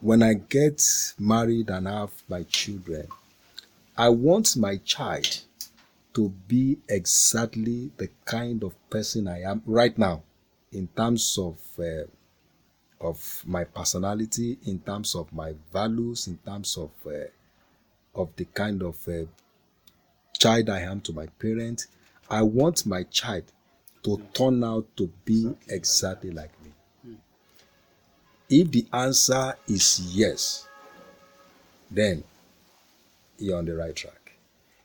[0.00, 0.82] when I get
[1.20, 3.06] married and have my children,
[3.96, 5.38] I want my child
[6.14, 10.24] to be exactly the kind of person I am right now,
[10.72, 12.04] in terms of uh,
[13.00, 17.10] of my personality, in terms of my values, in terms of uh,
[18.14, 19.24] of the kind of uh,
[20.38, 21.88] child I am to my parents.
[22.30, 23.44] I want my child
[24.02, 27.16] to turn out to be exactly like me.
[28.50, 30.66] If the answer is yes,
[31.90, 32.24] then
[33.38, 34.32] you're on the right track.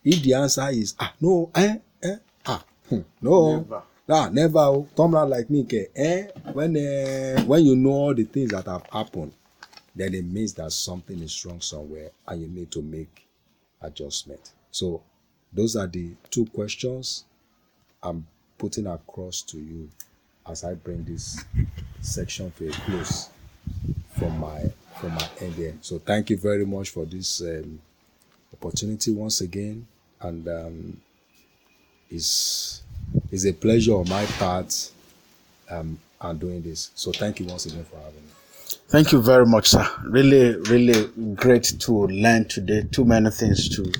[0.03, 3.83] If the answer is ah no eh eh ah hmm, no Never.
[4.09, 8.13] Ah never oh, come out like me ke eh when eh, when you know all
[8.13, 9.31] the things that have happened
[9.95, 13.27] then it means that something is wrong somewhere and you need to make
[13.81, 14.51] adjustment.
[14.71, 15.01] So
[15.51, 17.25] those are the two questions
[18.01, 18.25] I'm
[18.57, 19.89] putting across to you
[20.49, 21.43] as I bring this
[22.01, 23.29] section to a close
[24.17, 24.63] from my
[24.99, 25.77] from my end here.
[25.81, 27.79] So thank you very much for this um,
[28.53, 29.87] opportunity once again,
[30.21, 31.01] and um,
[32.09, 32.81] it's
[33.31, 34.91] it's a pleasure on my part
[35.69, 36.91] um, and doing this.
[36.95, 38.29] So thank you once again for having me.
[38.87, 39.87] Thank you very much, sir.
[40.05, 42.83] Really, really great to learn today.
[42.91, 43.91] Too many things to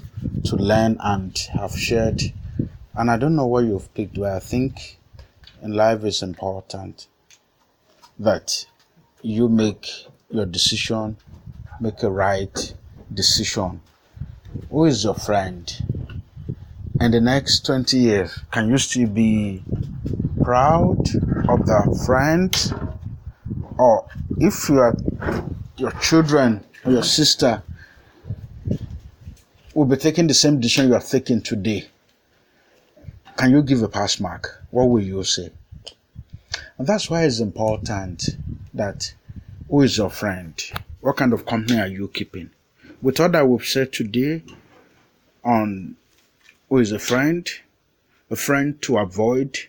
[0.46, 2.22] to learn and have shared.
[2.96, 5.00] And I don't know what you've picked, but I think
[5.62, 7.08] in life is important
[8.20, 8.66] that
[9.22, 9.90] you make
[10.30, 11.18] your decision,
[11.80, 12.74] make a right
[13.14, 13.82] decision.
[14.70, 16.03] Who is your friend?
[17.04, 19.62] In the next 20 years, can you still be
[20.42, 21.00] proud
[21.50, 22.56] of the friend?
[23.78, 24.96] or if you are
[25.76, 27.62] your children or your sister
[29.74, 31.86] will be taking the same decision you are taking today,
[33.36, 34.64] can you give a pass mark?
[34.72, 35.50] What will you say?
[36.78, 38.30] And that's why it's important
[38.74, 39.14] that
[39.70, 40.54] who is your friend?
[41.02, 42.52] What kind of company are you keeping?
[43.02, 44.44] With all that we've said today
[45.44, 45.98] on
[46.74, 47.48] who is a friend,
[48.32, 49.60] a friend to avoid,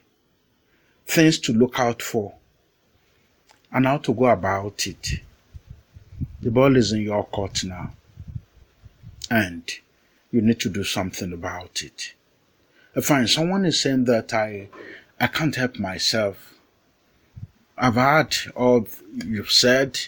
[1.05, 2.32] things to look out for,
[3.70, 5.20] and how to go about it.
[6.40, 7.90] The ball is in your court now,
[9.30, 9.70] and
[10.32, 12.14] you need to do something about it.
[13.02, 14.68] Fine, someone is saying that I,
[15.20, 16.55] I can't help myself.
[17.76, 20.00] I've heard all you've said.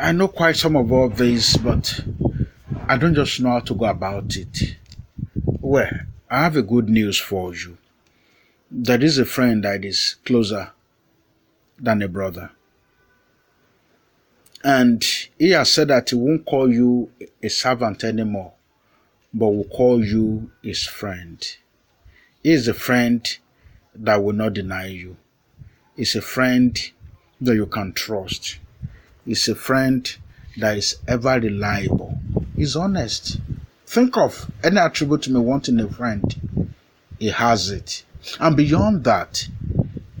[0.00, 2.04] I know quite some of all this, but
[2.86, 4.76] I don't just know how to go about it.
[5.74, 5.90] Well,
[6.30, 7.78] I have a good news for you.
[8.70, 10.70] There is a friend that is closer
[11.80, 12.52] than a brother.
[14.62, 15.02] And
[15.36, 17.10] he has said that he won't call you
[17.42, 18.52] a servant anymore,
[19.32, 21.44] but will call you his friend.
[22.44, 23.36] He is a friend
[23.96, 25.16] that will not deny you.
[25.96, 26.78] He's a friend
[27.40, 28.60] that you can trust.
[29.24, 30.08] He's a friend
[30.56, 32.20] that is ever reliable.
[32.54, 33.40] He's honest.
[33.94, 36.74] Think of any attribute you may want in a friend.
[37.20, 38.02] He has it.
[38.40, 39.46] And beyond that,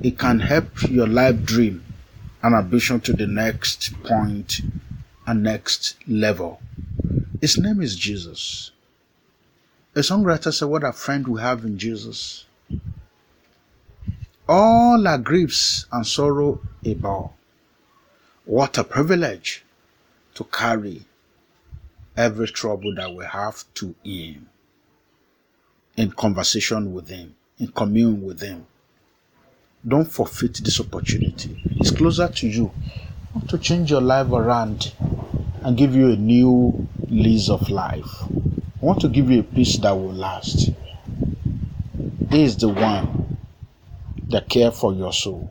[0.00, 1.84] it can help your life dream
[2.40, 4.60] and ambition to the next point
[5.26, 6.60] and next level.
[7.40, 8.70] His name is Jesus.
[9.96, 12.44] A songwriter said, What a friend we have in Jesus.
[14.48, 17.32] All our griefs and sorrow about.
[18.44, 19.64] What a privilege
[20.36, 21.06] to carry
[22.16, 24.48] every trouble that we have to Him
[25.96, 28.66] in conversation with Him, in commune with Him.
[29.86, 31.60] Don't forfeit this opportunity.
[31.76, 32.72] It's closer to you.
[33.34, 34.92] Want to change your life around
[35.62, 38.22] and give you a new lease of life.
[38.22, 40.70] I want to give you a peace that will last.
[42.30, 43.38] He is the one
[44.28, 45.50] that cares for your soul.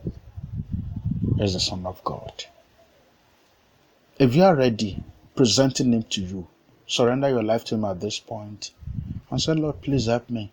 [1.39, 2.45] Is the Son of God.
[4.19, 5.03] If you are ready,
[5.35, 6.47] presenting Him to you,
[6.87, 8.71] surrender your life to Him at this point
[9.29, 10.51] and say, Lord, please help me.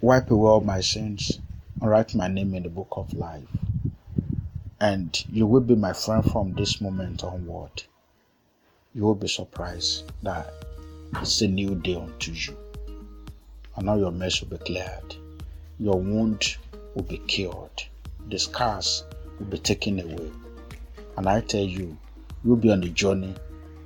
[0.00, 1.38] Wipe away all my sins
[1.80, 3.44] and write my name in the book of life.
[4.80, 7.82] And you will be my friend from this moment onward.
[8.94, 10.52] You will be surprised that
[11.16, 12.56] it's a new day unto you.
[13.76, 15.16] And now your mess will be cleared.
[15.78, 16.56] Your wound
[16.94, 17.84] will be cured.
[18.28, 19.04] The scars
[19.38, 20.30] will be taken away.
[21.16, 21.96] And I tell you,
[22.44, 23.34] you'll be on the journey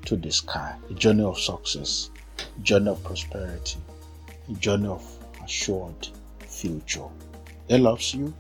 [0.05, 3.79] to the sky, a journey of success, a journey of prosperity,
[4.51, 5.05] a journey of
[5.45, 6.09] assured
[6.47, 7.05] future.
[7.69, 8.35] He loves you,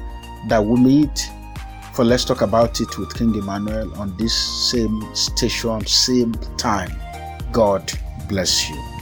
[0.48, 1.30] that we meet
[1.94, 4.34] for Let's Talk About It with King Emmanuel on this
[4.70, 6.92] same station, same time.
[7.52, 7.90] God
[8.28, 8.97] bless you.